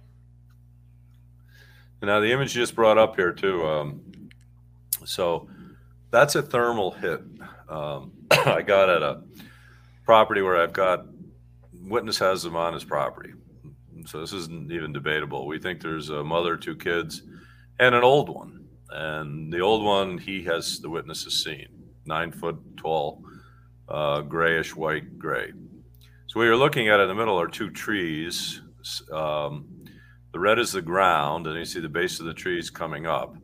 [2.01, 3.66] Now the image you just brought up here too.
[3.66, 4.30] Um,
[5.05, 5.49] so
[6.12, 7.22] that's a thermal hit.
[7.70, 9.24] Um, I got at a
[10.05, 11.05] property where I've got
[11.74, 13.34] witness has them on his property.
[14.05, 15.47] So this isn't even debatable.
[15.47, 17.24] We think there's a mother, two kids,
[17.80, 18.66] and an old one.
[18.89, 21.68] And the old one, he has the witness has seen
[22.05, 23.22] nine foot tall,
[23.89, 25.51] uh, grayish white gray.
[26.28, 28.62] So what you're looking at in the middle are two trees.
[29.12, 29.86] Um,
[30.32, 33.36] the red is the ground, and you see the base of the trees coming up.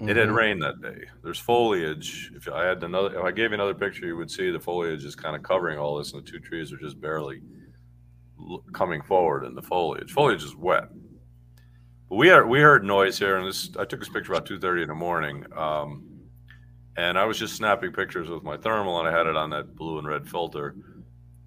[0.00, 1.06] It had rained that day.
[1.22, 2.30] There's foliage.
[2.34, 5.04] If I had another, if I gave you another picture, you would see the foliage
[5.04, 7.40] is kind of covering all this, and the two trees are just barely
[8.74, 10.12] coming forward in the foliage.
[10.12, 10.88] Foliage is wet.
[12.10, 14.58] But we are we heard noise here, and this I took this picture about two
[14.58, 16.04] thirty in the morning, um,
[16.98, 19.74] and I was just snapping pictures with my thermal, and I had it on that
[19.74, 20.76] blue and red filter,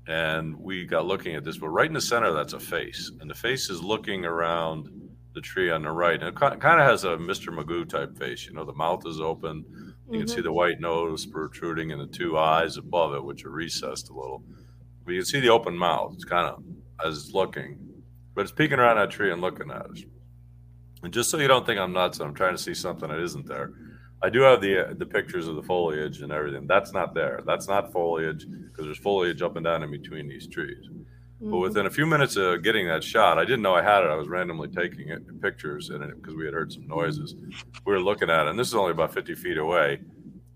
[0.07, 1.59] and we got looking at this.
[1.59, 4.89] But right in the center, that's a face, and the face is looking around
[5.33, 7.53] the tree on the right, and it kind of has a Mr.
[7.55, 8.45] Magoo type face.
[8.47, 9.63] You know, the mouth is open.
[10.11, 10.29] You can Mhm.
[10.35, 14.13] see the white nose protruding and the two eyes above it, which are recessed a
[14.13, 14.43] little.
[15.05, 16.13] But you can see the open mouth.
[16.15, 16.63] It's kind of
[17.05, 18.03] as it's looking,
[18.33, 20.03] but it's peeking around that tree and looking at us.
[21.03, 23.45] And just so you don't think I'm nuts, I'm trying to see something that isn't
[23.45, 23.71] there.
[24.21, 26.67] I do have the uh, the pictures of the foliage and everything.
[26.67, 27.41] That's not there.
[27.45, 30.89] That's not foliage because there's foliage up and down in between these trees.
[31.41, 31.61] But Mhm.
[31.61, 34.07] within a few minutes of getting that shot, I didn't know I had it.
[34.09, 37.35] I was randomly taking it, pictures in it because we had heard some noises.
[37.85, 40.01] We were looking at it, and this is only about 50 feet away.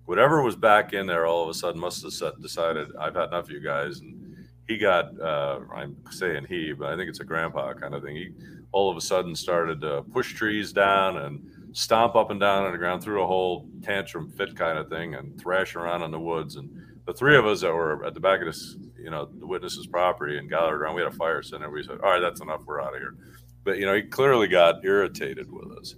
[0.06, 3.30] Whatever was back in there all of a sudden must have set, decided, I've had
[3.30, 4.02] enough of you guys.
[4.02, 4.36] And
[4.68, 8.16] he got, uh, I'm saying he, but I think it's a grandpa kind of thing.
[8.18, 8.34] He
[8.74, 11.40] all of a sudden started to push trees down and
[11.72, 15.16] stomp up and down on the ground, threw a whole tantrum fit kind of thing,
[15.16, 16.56] and thrash around in the woods.
[16.58, 16.70] And
[17.06, 19.88] the three of us that were at the back of this, you know, the witness's
[19.88, 21.70] property and gathered around, we had a fire center.
[21.70, 22.62] We said, all right, that's enough.
[22.66, 23.16] We're out of here.
[23.64, 25.96] But, you know, he clearly got irritated with us.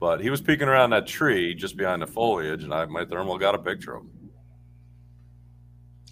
[0.00, 3.36] But he was peeking around that tree just behind the foliage, and I, my thermal
[3.36, 4.30] got a picture of him.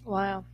[0.03, 0.45] Wow.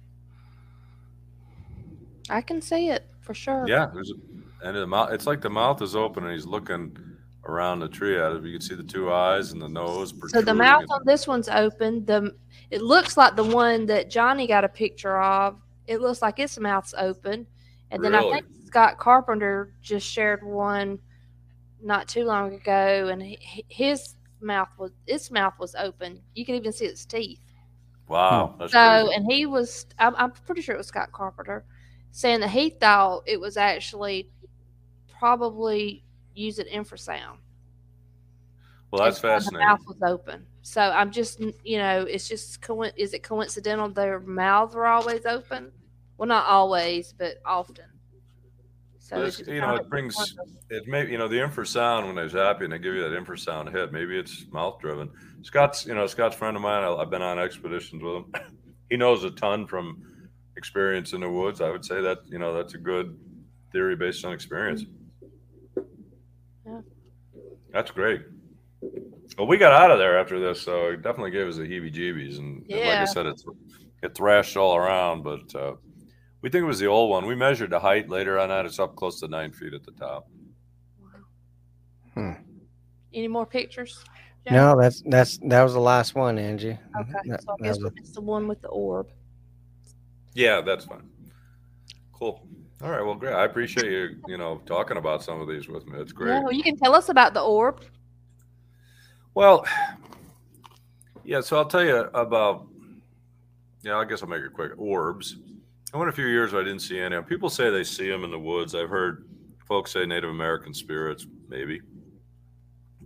[2.30, 3.66] I can see it for sure.
[3.68, 5.12] Yeah, there's a, and the mouth.
[5.12, 6.96] It's like the mouth is open, and he's looking
[7.46, 8.44] around the tree at it.
[8.44, 10.14] You can see the two eyes and the nose.
[10.28, 12.06] So the mouth on this one's open.
[12.06, 12.36] The
[12.72, 15.60] it looks like the one that Johnny got a picture of.
[15.88, 17.46] It looks like its mouth's open,
[17.92, 18.34] and then I Really?
[18.42, 20.98] think Scott Carpenter just shared one
[21.82, 26.22] not too long ago, and he, he- his mouth was its mouth was open.
[26.36, 27.40] You can even see its teeth.
[28.08, 28.60] Wow, hmm.
[28.60, 29.16] that's So, crazy.
[29.16, 31.66] and he was, I'm, I'm pretty sure it was Scott Carpenter,
[32.12, 34.30] saying that he thought it was actually
[35.08, 36.03] probably
[36.36, 37.38] using infrasound.
[38.92, 39.66] Well, that's fascinating.
[39.66, 40.46] The mouth was open.
[40.62, 45.26] So I'm just, you know, it's just, coin- is it coincidental their mouths are always
[45.26, 45.72] open?
[46.18, 47.86] Well, not always, but often.
[49.00, 50.46] So But it's it's- just you know, it brings wonderful.
[50.70, 53.72] it may you know the infrasound when they're zapping, and they give you that infrasound
[53.72, 53.92] hit.
[53.92, 55.12] Maybe it's mouth driven.
[55.42, 56.84] Scott's you know Scott's friend of mine.
[56.84, 58.26] I, I've been on expeditions with him.
[58.90, 61.60] he knows a ton from experience in the woods.
[61.60, 63.20] I would say that you know that's a good
[63.74, 64.84] theory based on experience.
[64.84, 64.88] Yeah.
[67.74, 68.22] That's great.
[69.38, 72.38] Well, we got out of there after this, so it definitely gave us the heebie-jeebies,
[72.38, 73.42] and, and like I said, it
[74.04, 75.24] it thrashed all around.
[75.24, 75.74] But uh,
[76.42, 77.26] we think it was the old one.
[77.26, 78.66] We measured the height later on that.
[78.66, 80.28] It's up close to nine feet at the top.
[83.14, 84.04] Any more pictures?
[84.44, 84.54] Jack?
[84.54, 86.78] No, that's that's that was the last one, Angie.
[87.00, 87.12] Okay.
[87.26, 89.08] That- so I that guess was a- the one with the orb.
[90.34, 91.10] Yeah, that's fine.
[92.12, 92.46] Cool.
[92.84, 93.02] All right.
[93.02, 93.34] Well, great.
[93.34, 96.00] I appreciate you, you know, talking about some of these with me.
[96.00, 96.34] It's great.
[96.34, 97.82] Yeah, well, you can tell us about the orb.
[99.34, 99.66] Well,
[101.24, 101.40] yeah.
[101.40, 102.68] So I'll tell you about.
[103.84, 104.74] Yeah, I guess I'll make it quick.
[104.78, 105.38] Orbs.
[105.94, 107.22] I went a few years where I didn't see any.
[107.22, 108.76] People say they see them in the woods.
[108.76, 109.28] I've heard
[109.68, 111.82] folks say Native American spirits, maybe.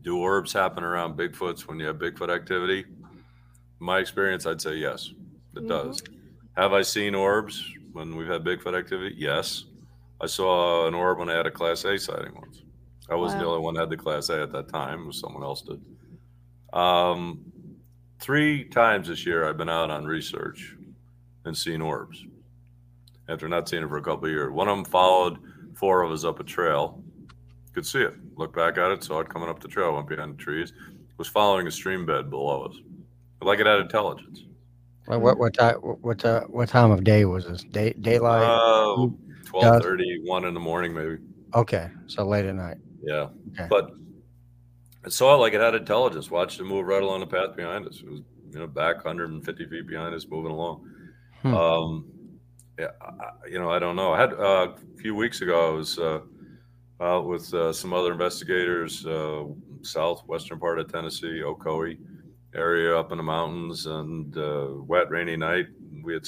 [0.02, 2.86] Do orbs happen around Bigfoots when you have Bigfoot activity?
[2.88, 5.12] In my experience, I'd say yes,
[5.56, 5.68] it Mhm.
[5.68, 6.02] does.
[6.56, 9.16] Have I seen orbs when we've had Bigfoot activity?
[9.18, 9.66] Yes.
[10.20, 12.64] I saw an orb when I had a Class A sighting once.
[13.10, 15.04] I wasn't the only one that had the Class A at that time.
[15.04, 15.82] It was someone else did.
[16.74, 17.46] Um,
[18.20, 20.76] three times this year, I've been out on research
[21.46, 22.26] and seen orbs
[23.30, 24.52] after not seeing it for a couple of years.
[24.52, 25.38] One of them followed
[25.76, 27.02] four of us up a trail.
[27.74, 28.14] Could see it.
[28.36, 30.74] Looked back at it, saw it coming up the trail, went behind the trees.
[31.18, 32.76] Was following a stream bed below us,
[33.42, 34.44] like it had intelligence.
[35.08, 37.64] What what what time what uh, what time of day was this?
[37.64, 38.44] Day daylight.
[38.44, 39.08] Uh,
[39.46, 41.18] 12:30, 1 in the morning, maybe.
[41.56, 42.78] okay, so late at night.
[43.02, 43.68] Yeah, Okay.
[43.70, 43.92] but
[45.06, 46.30] I saw it like it had intelligence.
[46.30, 48.02] Watched it move right along the path behind us.
[48.02, 50.90] It was you know back 150 feet behind us, moving along.
[51.42, 51.54] Hmm.
[51.56, 52.06] Um,
[52.78, 54.12] yeah, I, I- you know I don't know.
[54.12, 55.70] I had uh, a few weeks ago.
[55.70, 56.20] I was uh,
[57.00, 59.46] out with uh, some other investigators, uh,
[59.84, 61.98] southwestern part of Tennessee, Ocoee
[62.56, 65.68] area, up in the mountains, and uh, wet, rainy night.
[66.04, 66.26] We had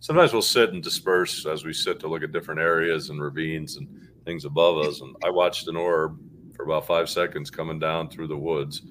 [0.00, 3.76] sometimes we'll sit and disperse as we sit to look at different areas and ravines
[3.76, 3.88] and
[4.24, 5.00] things above us.
[5.00, 6.18] And I watched an orb
[6.54, 8.82] for about five seconds coming down through the woods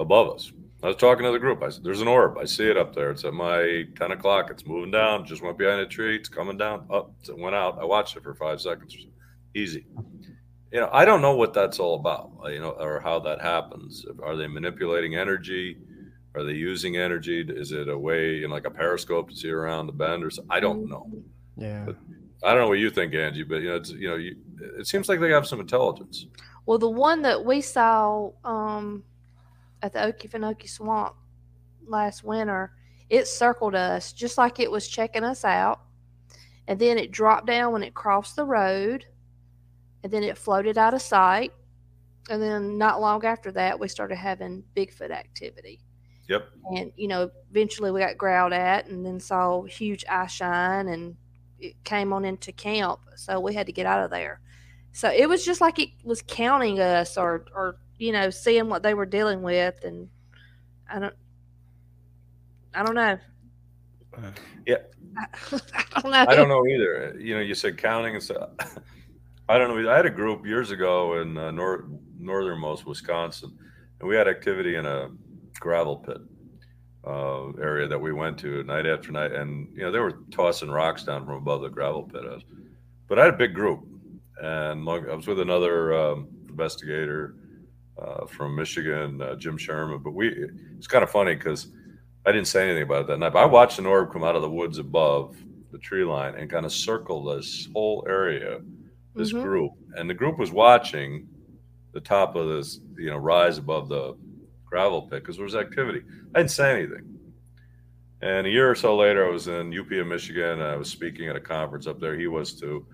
[0.00, 0.52] above us.
[0.82, 1.62] I was talking to the group.
[1.62, 2.36] I said, There's an orb.
[2.36, 3.10] I see it up there.
[3.10, 4.50] It's at my 10 o'clock.
[4.50, 5.24] It's moving down.
[5.24, 6.16] Just went behind a tree.
[6.16, 6.86] It's coming down.
[6.90, 7.14] Up.
[7.26, 7.78] it went out.
[7.80, 8.94] I watched it for five seconds.
[9.54, 9.86] Easy.
[10.74, 14.04] You know, I don't know what that's all about, you know, or how that happens.
[14.20, 15.78] Are they manipulating energy?
[16.34, 17.46] Are they using energy?
[17.48, 20.30] Is it a way, you know, like a periscope to see around the bend or
[20.30, 20.42] so?
[20.50, 21.08] I don't know.
[21.56, 21.84] Yeah.
[21.86, 21.96] But-
[22.42, 24.36] I don't know what you think, Angie, but you know, it's you know, you,
[24.78, 26.26] it seems like they have some intelligence.
[26.66, 29.04] Well, the one that we saw um,
[29.80, 31.14] at the Okefenokee Swamp
[31.86, 32.72] last winter,
[33.08, 35.82] it circled us just like it was checking us out.
[36.66, 39.06] And then it dropped down when it crossed the road.
[40.04, 41.52] And then it floated out of sight.
[42.28, 45.80] And then not long after that, we started having Bigfoot activity.
[46.28, 46.48] Yep.
[46.76, 51.16] And, you know, eventually we got growled at and then saw huge eye shine and
[51.58, 53.00] it came on into camp.
[53.16, 54.40] So we had to get out of there.
[54.92, 58.82] So it was just like it was counting us or, or, you know, seeing what
[58.82, 59.82] they were dealing with.
[59.84, 60.08] And
[60.90, 61.14] I don't,
[62.74, 63.18] I don't know.
[64.66, 64.76] Yeah.
[65.16, 65.26] I,
[65.96, 66.26] I don't know.
[66.28, 67.16] I don't know either.
[67.18, 68.50] You know, you said counting and stuff.
[69.48, 69.90] I don't know.
[69.90, 71.86] I had a group years ago in uh, nor-
[72.18, 73.56] northernmost Wisconsin,
[74.00, 75.10] and we had activity in a
[75.60, 76.18] gravel pit
[77.06, 80.70] uh, area that we went to night after night, and you know they were tossing
[80.70, 82.22] rocks down from above the gravel pit.
[82.24, 82.44] Was-
[83.08, 83.80] But I had a big group,
[84.42, 87.34] and I was with another um, investigator
[88.00, 89.98] uh, from Michigan, uh, Jim Sherman.
[90.02, 90.28] But we
[90.78, 91.68] it's kind of funny because
[92.24, 93.34] I didn't say anything about it that night.
[93.34, 95.36] But I watched an orb come out of the woods above
[95.70, 98.60] the tree line and kind of circle this whole area,
[99.14, 99.42] this Mhm.
[99.42, 101.28] group, and the group was watching
[101.92, 104.16] the top of this, you know, rise above the
[104.66, 106.02] gravel pit because there was activity.
[106.34, 107.18] I didn't say anything.
[108.20, 110.60] And a year or so later, I was in UP of Michigan.
[110.60, 112.16] And I was speaking at a conference up there.
[112.18, 112.86] He was too,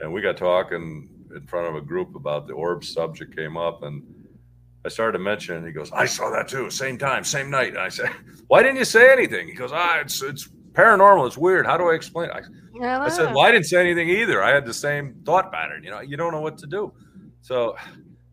[0.00, 3.82] and we got talking in front of a group about the orb subject came up,
[3.84, 4.02] and
[4.84, 5.64] I started to mention.
[5.66, 8.08] he goes, "I saw that too, same time, same night." And I said,
[8.48, 11.26] "Why didn't you say anything?" He goes, "Ah, it's it's paranormal.
[11.26, 11.66] It's weird.
[11.66, 12.44] How do I explain?" it?
[12.82, 13.34] I, I said.
[13.34, 14.42] "Well, I didn't say anything either.
[14.42, 15.84] I had the same thought pattern.
[15.84, 16.92] You know, you don't know what to do.
[17.42, 17.76] So,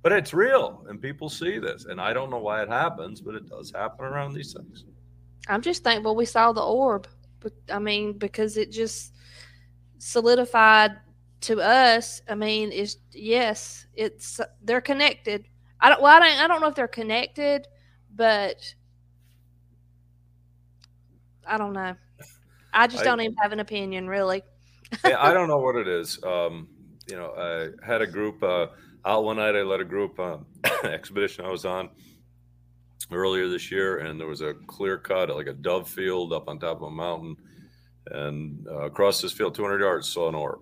[0.01, 3.35] but it's real, and people see this, and I don't know why it happens, but
[3.35, 4.85] it does happen around these things.
[5.47, 7.07] I'm just thankful we saw the orb.
[7.39, 9.13] But I mean, because it just
[9.97, 10.97] solidified
[11.41, 12.21] to us.
[12.27, 15.47] I mean, it's yes, it's they're connected.
[15.79, 16.01] I don't.
[16.01, 16.39] Well, I don't.
[16.39, 17.67] I don't know if they're connected,
[18.15, 18.73] but
[21.45, 21.95] I don't know.
[22.73, 24.43] I just I- don't even have an opinion, really.
[25.05, 26.21] yeah, I don't know what it is.
[26.23, 26.67] Um,
[27.09, 28.67] you know, I had a group uh,
[29.05, 29.55] out one night.
[29.55, 30.45] I led a group um,
[30.83, 31.89] expedition I was on
[33.11, 36.59] earlier this year, and there was a clear cut, like a dove field up on
[36.59, 37.35] top of a mountain,
[38.11, 40.59] and uh, across this field, 200 yards, saw an orb.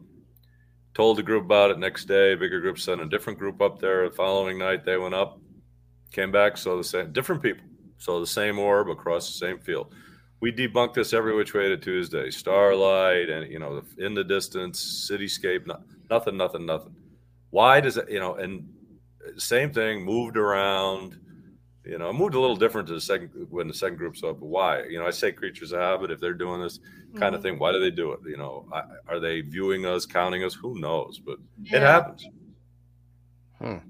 [0.94, 1.80] Told the group about it.
[1.80, 4.10] Next day, bigger group sent a different group up there.
[4.10, 5.40] The following night, they went up,
[6.12, 7.66] came back, saw the same, different people,
[7.98, 9.94] saw the same orb across the same field
[10.42, 12.30] we debunk this every which way to Tuesday.
[12.30, 15.78] Starlight and you know, in the distance, cityscape, no,
[16.10, 16.96] nothing, nothing, nothing.
[17.52, 18.68] Why does it, you know, and
[19.38, 21.20] same thing, moved around,
[21.86, 24.40] you know, moved a little different to the second when the second group's up.
[24.40, 24.84] But why?
[24.84, 26.12] You know, I say creatures of habit.
[26.12, 26.80] If they're doing this
[27.16, 27.44] kind of Mhm.
[27.44, 28.20] thing, why do they do it?
[28.26, 30.54] You know, I, are they viewing us, counting us?
[30.56, 31.20] Who knows?
[31.20, 31.38] But
[31.72, 32.28] it happens.
[33.62, 33.82] Mhm.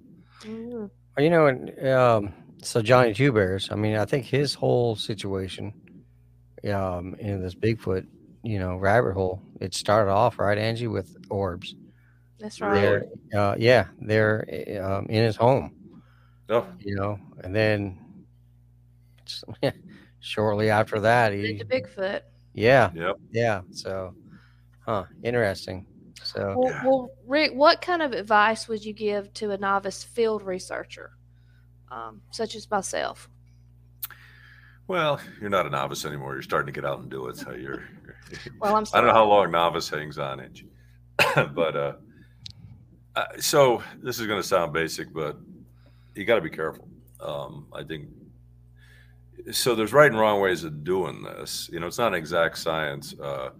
[0.46, 3.70] Well, you know, and, um, so Johnny Two Bears.
[3.72, 5.74] I mean, I think his whole situation,
[6.72, 8.06] um, in this Bigfoot
[8.46, 9.42] you know rabbit hole.
[9.60, 11.76] It started off right, Angie, with orbs.
[12.40, 13.40] That's They're, right.
[13.40, 15.74] uh, yeah, they're eh, um, in his home.
[16.50, 17.98] Oh, You know, and then
[20.20, 22.22] shortly after that, he Into Bigfoot.
[22.54, 23.16] yeah yep.
[23.32, 23.62] yeah.
[23.72, 24.14] So,
[24.80, 25.88] huh, interesting.
[26.24, 30.44] So Well, well, Rick, what kind of advice would you give to a novice field
[30.44, 31.12] researcher,
[31.90, 33.30] um, such as myself?
[34.88, 36.34] Well, you're not a novice anymore.
[36.34, 37.38] You're starting to get out and do it.
[37.38, 37.84] So you're.
[38.60, 40.62] Well, I'm I don't know how long novice hangs on it,
[41.54, 41.94] but uh,
[43.16, 45.38] uh, so this is going to sound basic, but
[46.16, 46.88] you got to be careful.
[47.20, 48.10] Um, I think
[49.52, 49.76] so.
[49.76, 51.70] There's right and wrong ways of doing this.
[51.72, 53.16] You know, it's not an exact science.
[53.20, 53.52] Uh,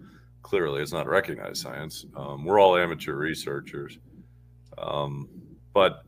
[0.42, 2.06] clearly, it's not recognized science.
[2.16, 3.98] Um, we're all amateur researchers,
[4.78, 5.28] um,
[5.74, 6.04] but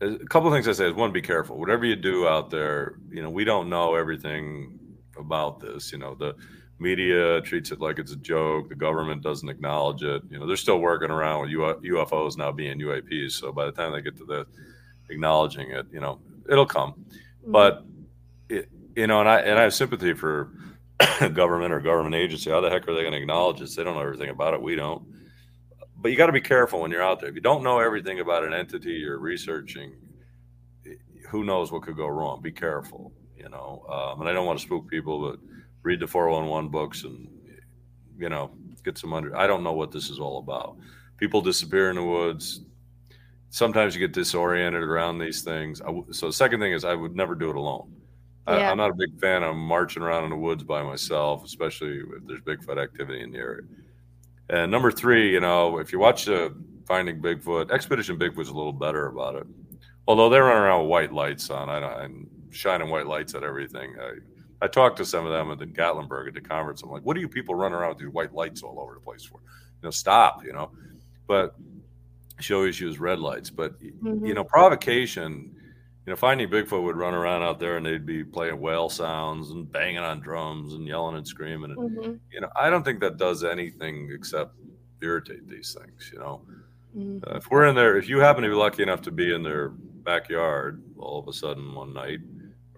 [0.00, 1.58] a couple of things I say is one, be careful.
[1.58, 4.78] Whatever you do out there, you know, we don't know everything
[5.18, 5.92] about this.
[5.92, 6.34] You know, the
[6.78, 8.68] media treats it like it's a joke.
[8.68, 10.22] The government doesn't acknowledge it.
[10.30, 13.32] You know, they're still working around with UFOs now being UAPs.
[13.32, 14.46] So by the time they get to the
[15.10, 17.04] acknowledging it, you know, it'll come.
[17.46, 17.52] Mhm.
[17.52, 17.84] But
[18.48, 20.52] it, you know, and I and I have sympathy for
[21.32, 22.50] government or government agency.
[22.50, 23.74] How the heck are they going to acknowledge this?
[23.74, 24.62] They don't know everything about it.
[24.62, 25.02] We don't.
[26.00, 27.28] But you got to be careful when you're out there.
[27.28, 29.94] If you don't know everything about an entity you're researching,
[31.28, 32.40] who knows what could go wrong?
[32.40, 33.12] Be careful.
[33.36, 35.40] You know, um, and I don't want to spook people, but
[35.82, 37.28] read the 411 books and
[38.16, 38.50] you know
[38.84, 39.36] get some under.
[39.36, 40.76] I don't know what this is all about.
[41.18, 42.60] People disappear in the woods.
[43.50, 45.80] Sometimes you get disoriented around these things.
[45.80, 47.92] I w so the second thing is I would never do it alone.
[48.46, 48.70] I, Yeah.
[48.70, 52.26] I'm not a big fan of marching around in the woods by myself, especially if
[52.26, 53.62] there's Bigfoot activity in the area.
[54.50, 56.54] And number three, you know, if you watch the
[56.86, 59.46] Finding Bigfoot, Expedition Bigfoot's a little better about it.
[60.06, 63.94] Although they're running around with white lights on, I don't, shining white lights at everything.
[64.00, 66.82] I, I talked to some of them at the Gatlinburg at the conference.
[66.82, 69.00] I'm like, what do you people running around with these white lights all over the
[69.00, 69.38] place for?
[69.82, 70.70] You know, stop, you know.
[71.26, 71.54] But
[72.40, 73.50] she always used red lights.
[73.50, 74.26] But Mhm.
[74.26, 75.54] you know, provocation.
[76.08, 79.50] You know, finding Bigfoot would run around out there and they'd be playing whale sounds
[79.50, 81.72] and banging on drums and yelling and screaming.
[81.72, 82.20] And Mhm.
[82.32, 84.54] you know, I don't think that does anything except
[85.02, 86.10] irritate these things.
[86.10, 86.46] You know,
[86.96, 87.28] Mhm.
[87.28, 89.42] uh, if we're in there, if you happen to be lucky enough to be in
[89.42, 92.20] their backyard all of a sudden one night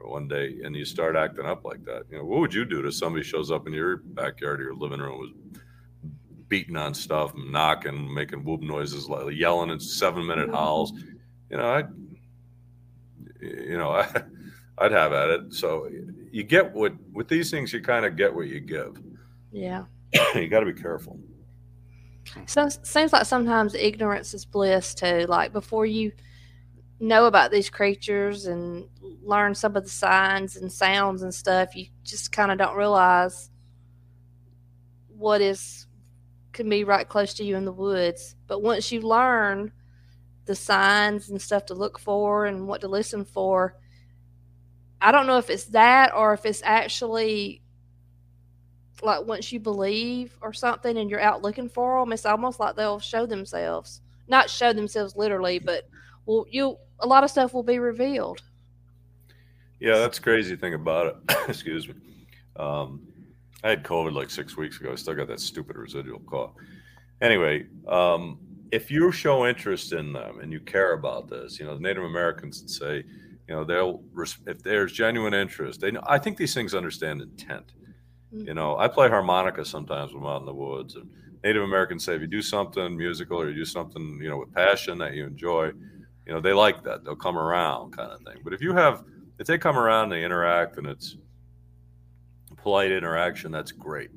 [0.01, 2.65] or one day and you start acting up like that, you know, what would you
[2.65, 5.31] do to somebody shows up in your backyard or your living room was
[6.49, 10.93] beating on stuff, knocking, making whoop noises, like yelling in seven minute howls?
[11.49, 11.85] You know, I,
[13.41, 14.23] you know, I,
[14.79, 15.55] I'd have at it.
[15.55, 15.91] So
[16.31, 19.01] you get what with these things, you kind of get what you give.
[19.53, 19.85] Yeah.
[20.35, 21.19] you got to be careful.
[22.47, 25.27] So seems like sometimes ignorance is bliss too.
[25.29, 26.13] Like before you
[27.01, 28.89] know about these creatures and
[29.23, 33.51] learn some of the signs and sounds and stuff, you just kind of don't realize
[35.09, 35.87] what is
[36.53, 38.37] can be right close to you in the woods.
[38.47, 39.73] But once you learn
[40.51, 43.77] the signs and stuff to look for and what to listen for,
[45.01, 47.63] I don't know if it's that or if it's actually
[49.01, 52.75] like once you believe or something and you're out looking for them, it's almost like
[52.75, 54.01] they'll show themselves.
[54.27, 55.89] Not show themselves literally, but
[56.27, 58.43] well, you a lot of stuff will be revealed.
[59.79, 61.37] Yeah, that's crazy thing about it.
[61.49, 61.95] Excuse me.
[62.57, 63.07] Um,
[63.63, 64.91] I had COVID like six weeks ago.
[64.91, 66.55] I still got that stupid residual cough.
[67.21, 68.41] Anyway, um,
[68.73, 72.05] if you show interest in them and you care about this, you know, the Native
[72.05, 73.05] Americans would say,
[73.49, 74.03] you know, they'll
[74.47, 75.81] if there's genuine interest.
[75.81, 76.03] They know.
[76.07, 77.73] I think these things understand intent.
[78.33, 78.47] Mm.
[78.47, 81.11] You know, I play harmonica sometimes when I'm out in the woods, and
[81.43, 84.55] Native Americans say if you do something musical or you do something, you know, with
[84.55, 85.73] passion that you enjoy,
[86.27, 87.05] you know, they like that.
[87.05, 88.41] They'll come around, kind of thing.
[88.45, 89.03] But if you have,
[89.41, 91.17] if they come around, and they interact, and it's
[92.57, 94.11] polite interaction, that's great.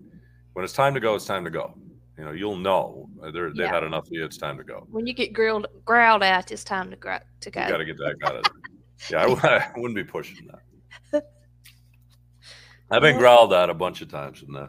[0.53, 1.73] When it's time to go, it's time to go.
[2.18, 3.72] You know, you'll know they're, they've Yeah.
[3.74, 4.24] had enough of you.
[4.24, 4.86] It's time to go.
[4.91, 7.61] When you get grilled growled at, it's time to gra- to go.
[7.64, 8.53] You got to get that out of there.
[9.11, 10.47] Yeah, I, w- I wouldn't be pushing
[11.11, 11.24] that.
[12.91, 14.68] I've been growled at a bunch of times, and uh,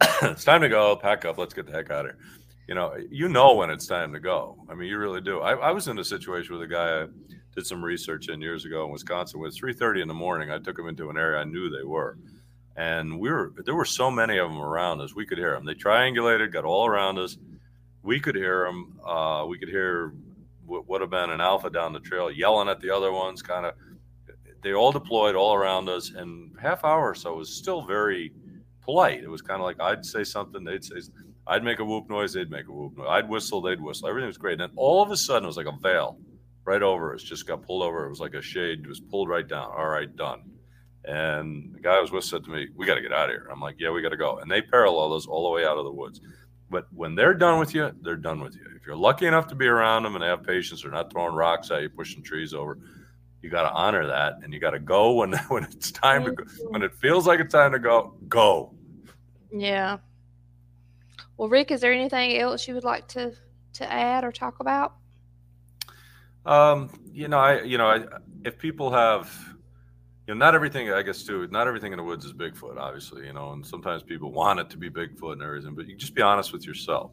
[0.22, 0.96] it's time to go.
[0.96, 1.36] Pack up.
[1.36, 2.18] Let's get the heck out of here.
[2.68, 4.56] You know, you know when it's time to go.
[4.70, 5.40] I mean, you really do.
[5.40, 7.06] I, I was in a situation with a guy I
[7.54, 9.40] did some research in years ago in Wisconsin.
[9.40, 10.50] It was three thirty in the morning.
[10.50, 12.16] I took him into an area I knew they were,
[12.76, 15.14] and we were there were so many of them around us.
[15.14, 15.64] We could hear them.
[15.64, 17.36] They triangulated, got all around us.
[18.02, 18.98] We could hear them.
[19.04, 20.14] Uh, we could hear
[20.64, 23.66] what would have been an alpha down the trail yelling at the other ones, kind
[23.66, 23.74] of
[24.62, 28.32] they all deployed all around us and half hour or so was still very
[28.82, 30.96] polite it was kind of like i'd say something they'd say
[31.48, 34.26] i'd make a whoop noise they'd make a whoop noise i'd whistle they'd whistle everything
[34.26, 36.18] was great and then all of a sudden it was like a veil
[36.64, 39.48] right over us just got pulled over it was like a shade was pulled right
[39.48, 40.42] down all right done
[41.04, 43.34] And the guy I was with said to me, "We got to get out of
[43.34, 45.64] here." I'm like, "Yeah, we got to go." And they parallel those all the way
[45.64, 46.20] out of the woods.
[46.68, 48.62] But when they're done with you, they're done with you.
[48.76, 51.34] If you're lucky enough to be around them and they have patience, they're not throwing
[51.34, 52.78] rocks at you, pushing trees over.
[53.42, 56.32] You got to honor that, and you got to go when when it's time to
[56.32, 56.44] go.
[56.68, 58.74] When it feels like it's time to go, go.
[59.52, 59.98] Yeah.
[61.36, 63.32] Well, Rick, is there anything else you would like to
[63.74, 64.94] to add or talk about?
[66.44, 68.04] Um, you know, I you know, I,
[68.44, 69.49] if people have
[70.26, 73.26] you know, not everything I guess too, not everything in the woods is Bigfoot, obviously,
[73.26, 76.14] you know, and sometimes people want it to be Bigfoot and everything, but you just
[76.14, 77.10] be honest with yourself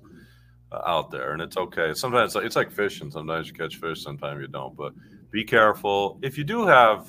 [0.72, 1.94] uh, out there, and it's okay.
[1.94, 3.10] Sometimes it's like it's like fishing.
[3.12, 4.76] Sometimes you catch fish, sometimes you don't.
[4.76, 4.94] But
[5.32, 6.20] be careful.
[6.22, 7.08] If you do have,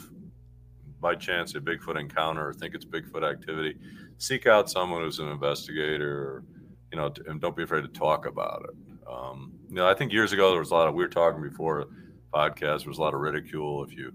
[1.01, 3.77] by chance, a Bigfoot encounter or think it's Bigfoot activity,
[4.19, 6.45] seek out someone who's an investigator, or,
[6.93, 8.77] you know, and don't be afraid to talk about it.
[9.11, 11.43] Um, you know, I think years ago there was a lot of we were talking
[11.43, 11.87] before
[12.33, 12.81] podcast.
[12.81, 14.13] There was a lot of ridicule if you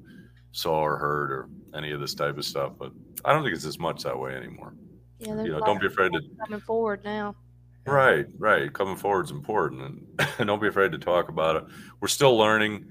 [0.53, 2.73] saw or heard or any of this type of stuff.
[2.79, 2.93] But
[3.25, 4.73] I don't think it's as much that way anymore.
[5.19, 7.35] Yeah, you know, don't be afraid to coming forward now.
[7.85, 8.71] Right, right.
[8.71, 10.05] Coming forward is important,
[10.39, 11.63] and don't be afraid to talk about it.
[11.99, 12.85] We're still learning.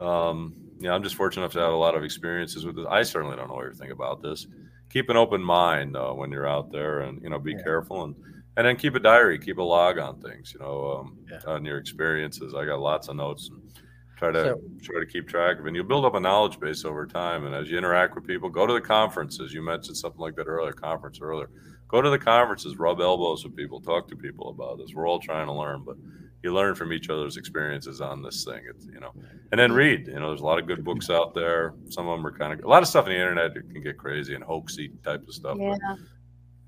[0.00, 2.86] Um, yeah, I'm just fortunate enough to have a lot of experiences with this.
[2.88, 4.46] I certainly don't know everything about this.
[4.90, 7.62] Keep an open mind uh, when you're out there, and you know, be yeah.
[7.62, 8.14] careful, and
[8.56, 10.52] and then keep a diary, keep a log on things.
[10.52, 11.40] You know, um, yeah.
[11.46, 12.54] on your experiences.
[12.54, 13.48] I got lots of notes.
[13.50, 13.62] And,
[14.16, 16.84] try to so, try to keep track of and you'll build up a knowledge base
[16.84, 17.44] over time.
[17.46, 19.52] And as you interact with people go to the conferences.
[19.52, 21.50] You mentioned something like that earlier conference earlier.
[21.88, 24.94] Go to the conferences rub elbows with people talk to people about this.
[24.94, 25.96] We're all trying to learn but
[26.42, 28.62] you learn from each other's experiences on this thing.
[28.68, 29.12] It's you know
[29.52, 30.06] and then read.
[30.08, 31.74] You know there's a lot of good books out there.
[31.90, 33.98] Some of them are kind of a lot of stuff on the internet can get
[33.98, 35.76] crazy and hoaxy type of stuff yeah.
[35.88, 35.98] But,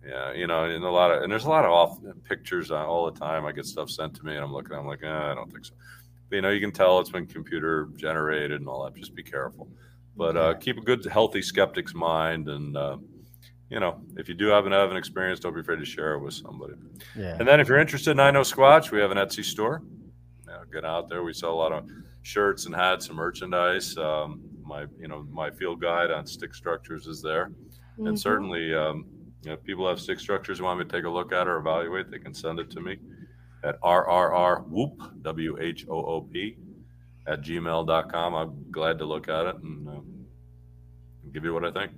[0.07, 3.11] yeah, you know, and a lot of and there's a lot of off pictures all
[3.11, 3.45] the time.
[3.45, 4.75] I get stuff sent to me, and I'm looking.
[4.75, 5.75] I'm like, eh, I don't think so
[6.31, 9.69] you know you can tell it's been computer generated and all that just be careful.
[10.17, 12.99] But uh, keep a good healthy skeptic's mind and uh,
[13.71, 16.15] you know if you do have an have an experience don't be afraid to share
[16.15, 16.75] it with somebody.
[17.17, 17.37] Yeah.
[17.39, 19.83] And then if you're interested in i know squatch we have an etsy store.
[20.47, 21.23] Know, get out there.
[21.23, 21.85] We sell a lot of
[22.23, 23.97] shirts and hats and merchandise.
[23.97, 27.51] Um, my you know my field guide on stick structures is there.
[27.93, 28.09] Mm-hmm.
[28.09, 29.07] and certainly um,
[29.43, 31.59] you know, if people have stick structures want me to take a look at or
[31.59, 32.99] evaluate they can send it to me
[33.65, 36.57] at rrrwhoop, W H O O P,
[37.27, 38.35] at gmail.com.
[38.35, 39.93] I'm glad to look at it and uh,
[41.33, 41.93] give you what I think.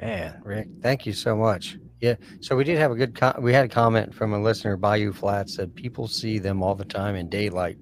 [0.00, 1.76] Man, Rick, thank you so much.
[2.00, 3.18] Yeah, so we did have a good.
[3.40, 6.84] We had a comment from a listener, Bayou Flats, said people see them all the
[6.84, 7.76] time in daylight,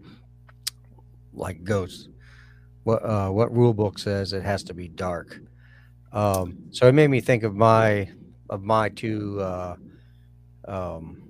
[1.32, 2.08] like ghosts.
[2.82, 5.40] What uh, what rule book says it has to be dark?
[6.12, 8.10] Um, so it made me think of my
[8.50, 9.76] of my two uh,
[10.66, 11.22] um,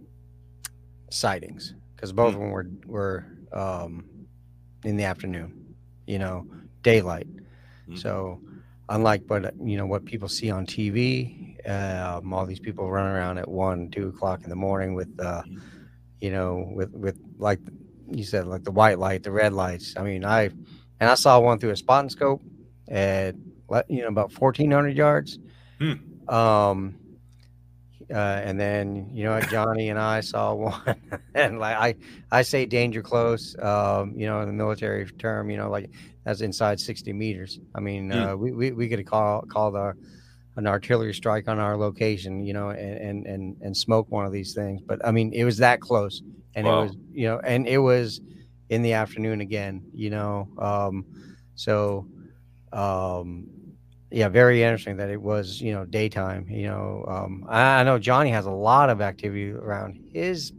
[1.11, 2.43] sightings because both mm-hmm.
[2.43, 4.05] of them were were um,
[4.85, 5.75] in the afternoon,
[6.07, 6.47] you know,
[6.83, 7.27] daylight.
[7.29, 7.97] Mm-hmm.
[7.97, 8.41] So
[8.89, 13.39] unlike what you know what people see on TV, um, all these people running around
[13.39, 15.59] at one, two o'clock in the morning with, uh, mm-hmm.
[16.21, 17.61] you know, with with like
[18.11, 19.95] you said, like the white light, the red lights.
[19.97, 20.45] I mean, I
[21.01, 22.43] and I saw one through a spotting scope
[22.89, 23.35] at
[23.89, 25.39] you know about fourteen hundred yards.
[25.79, 25.95] Hmm.
[26.29, 26.99] Um,
[28.13, 30.97] uh, and then you know Johnny and I saw one,
[31.35, 31.95] and like I
[32.31, 35.91] I say danger close, um, you know, in the military term, you know, like
[36.25, 37.61] that's inside sixty meters.
[37.75, 38.33] I mean, mm.
[38.33, 39.95] uh, we, we we could call call the
[40.57, 44.33] an artillery strike on our location, you know, and and and, and smoke one of
[44.33, 44.81] these things.
[44.81, 46.23] But I mean, it was that close,
[46.55, 46.81] and wow.
[46.81, 48.21] it was you know, and it was
[48.71, 51.05] in the afternoon again, you know, um,
[51.55, 52.07] so
[52.73, 53.49] um
[54.11, 56.47] yeah, very interesting that it was, you know, daytime.
[56.49, 60.53] You know, um, I, I, know Johnny has a lot of activity around his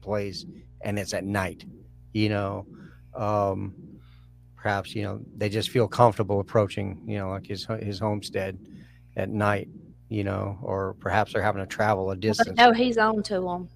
[0.00, 0.44] place,
[0.80, 1.64] and it's at night.
[2.12, 2.66] You know,
[3.14, 3.74] um,
[4.56, 8.58] perhaps you know they just feel comfortable approaching, you know, like his his homestead
[9.16, 9.68] at night.
[10.08, 12.56] You know, or perhaps they're having to travel a distance.
[12.56, 13.68] No, he's on to them.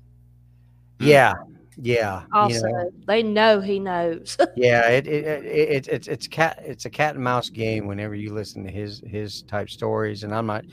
[0.98, 1.34] Yeah,
[1.76, 2.24] yeah.
[2.32, 4.36] Also, you know, they know he knows.
[4.56, 8.14] yeah, it, it, it, it, it's it's cat it's a cat and mouse game whenever
[8.14, 10.64] you listen to his his type stories, and I'm not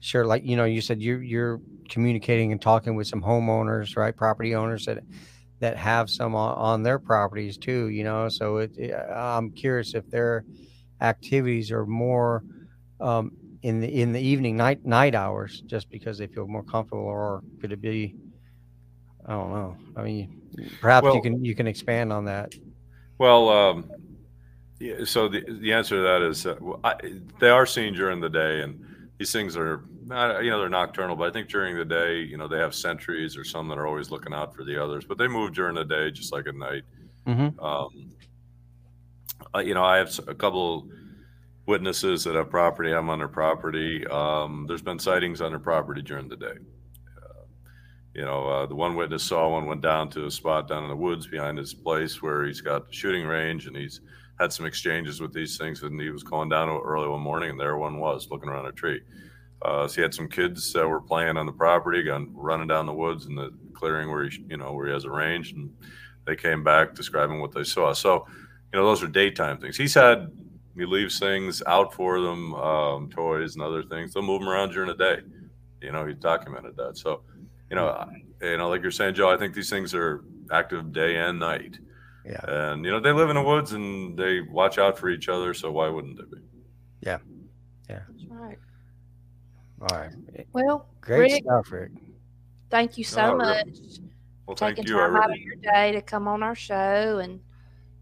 [0.00, 0.24] sure.
[0.26, 4.16] Like you know, you said you're you're communicating and talking with some homeowners, right?
[4.16, 5.02] Property owners that
[5.60, 7.88] that have some on, on their properties too.
[7.88, 10.44] You know, so it, it, I'm curious if their
[11.00, 12.44] activities are more
[13.00, 13.32] um,
[13.62, 17.42] in the in the evening night night hours, just because they feel more comfortable, or
[17.60, 18.14] could it be?
[19.26, 19.76] I don't know.
[19.96, 20.42] I mean,
[20.80, 22.54] Perhaps well, you can you can expand on that.
[23.18, 23.90] Well, um,
[24.80, 26.94] yeah, so the the answer to that is uh, I,
[27.38, 28.84] they are seen during the day, and
[29.18, 32.36] these things are not, you know they're nocturnal, but I think during the day, you
[32.36, 35.18] know, they have sentries or some that are always looking out for the others, but
[35.18, 36.82] they move during the day just like at night.
[37.26, 37.58] Mm-hmm.
[37.60, 38.10] Um,
[39.64, 40.88] you know, I have a couple
[41.66, 42.92] witnesses that have property.
[42.92, 44.06] I'm on their property.
[44.06, 46.54] Um, there's been sightings on their property during the day.
[48.14, 50.88] You know, uh, the one witness saw one went down to a spot down in
[50.88, 54.00] the woods behind his place where he's got the shooting range and he's
[54.38, 55.82] had some exchanges with these things.
[55.82, 58.72] And he was calling down early one morning, and there one was looking around a
[58.72, 59.00] tree.
[59.62, 62.86] Uh, so he had some kids that were playing on the property, gone running down
[62.86, 65.72] the woods in the clearing where he, you know, where he has a range, and
[66.26, 67.92] they came back describing what they saw.
[67.92, 68.26] So,
[68.72, 69.76] you know, those are daytime things.
[69.76, 70.30] He's had
[70.76, 74.12] he leaves things out for them, um, toys and other things.
[74.12, 75.20] They'll move them around during the day.
[75.80, 76.98] You know, he documented that.
[76.98, 77.22] So,
[77.74, 78.08] you know,
[78.40, 80.22] you know, like you're saying, Joe, I think these things are
[80.52, 81.78] active day and night.
[82.24, 82.40] Yeah.
[82.46, 85.52] And you know, they live in the woods and they watch out for each other.
[85.54, 86.42] So why wouldn't they be?
[87.00, 87.18] Yeah.
[87.88, 88.58] That's right.
[89.80, 90.12] All right.
[90.52, 91.90] Well, Great Rick, stuff, Rick.
[92.70, 93.66] thank you so No, much.
[93.66, 93.74] Rick,
[94.46, 94.98] Well, thank taking you.
[95.00, 97.40] I time out of your day to come on our show and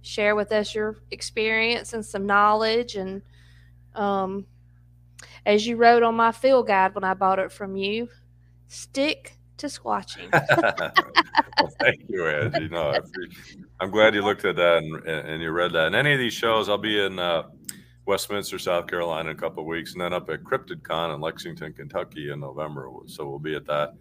[0.02, 3.22] share with us your experience and some knowledge and
[3.94, 4.46] um,
[5.46, 8.08] as you wrote on my field guide when I bought it from you,
[8.68, 10.30] stick to squatching.
[11.60, 12.68] well, thank you, Angie.
[12.68, 13.00] No, I
[13.80, 15.86] I'm glad you looked at that and, and you read that.
[15.86, 17.44] And any of these shows, I'll be in uh,
[18.06, 21.72] Westminster, South Carolina in a couple of weeks, and then up at CryptidCon in Lexington,
[21.72, 22.88] Kentucky in November.
[23.06, 23.94] So we'll be at that.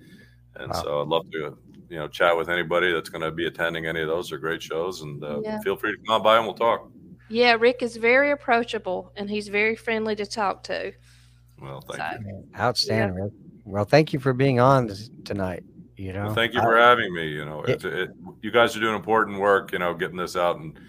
[0.55, 0.81] And Wow.
[0.83, 1.57] so I'd love to,
[1.89, 4.29] you know, chat with anybody that's going to be attending any of those.
[4.29, 5.59] They're great shows, and uh, Yeah.
[5.61, 6.89] feel free to come on by and we'll talk.
[7.29, 10.91] yeah, Rick is very approachable and he's very friendly to talk to.
[11.61, 12.47] Well, thank So, you.
[12.59, 13.33] Outstanding, Rick.
[13.65, 14.89] Well, thank you for being on
[15.25, 15.63] tonight.
[15.97, 17.27] You know, Well, thank you I- for having me.
[17.27, 17.75] You know, Yeah.
[17.75, 18.09] it, it,
[18.41, 19.71] you guys are doing important work.
[19.71, 20.79] You know, getting this out and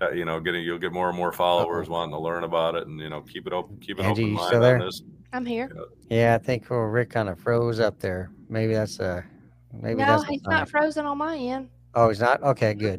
[0.00, 2.86] uh, you know, getting you'll get more and more followers wanting to learn about it,
[2.86, 4.84] and you know, keep it open, keep an Angie, open you mind still on there?
[4.84, 5.02] this.
[5.32, 5.70] I'm here.
[6.10, 8.30] Yeah, I think oh, Rick kind of froze up there.
[8.48, 9.24] Maybe that's a
[9.72, 10.50] maybe no, that's he's sign.
[10.58, 11.68] not frozen on my end.
[11.94, 12.42] Oh, he's not.
[12.42, 12.98] Okay, good.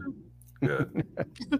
[0.61, 1.05] Good.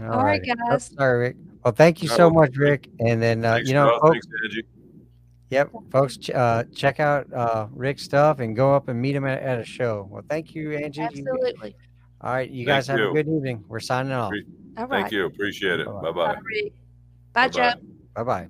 [0.00, 0.52] All right, righty.
[0.70, 1.36] Oh, sorry, Rick.
[1.64, 2.88] Well, thank you No, so well, much, Rick.
[3.00, 4.00] And then uh, Thanks, you know, Joe.
[4.02, 4.62] folks, Thanks, Angie.
[5.54, 9.24] Yep, folks, ch- uh, check out uh, Rick's stuff and go up and meet him
[9.26, 10.06] at, at a show.
[10.10, 11.00] Well, thank you, Angie.
[11.00, 11.76] You- Absolutely.
[12.20, 13.10] all right, you Thank guys have you.
[13.10, 13.64] a good evening.
[13.68, 14.30] We're signing off.
[14.30, 14.44] Pre-
[14.76, 15.00] All right.
[15.02, 15.26] Thank you.
[15.26, 15.86] Appreciate it.
[15.86, 16.36] Bye-bye.
[17.32, 17.60] Bye Joe.
[18.14, 18.24] bye.
[18.24, 18.48] Bye, Rick.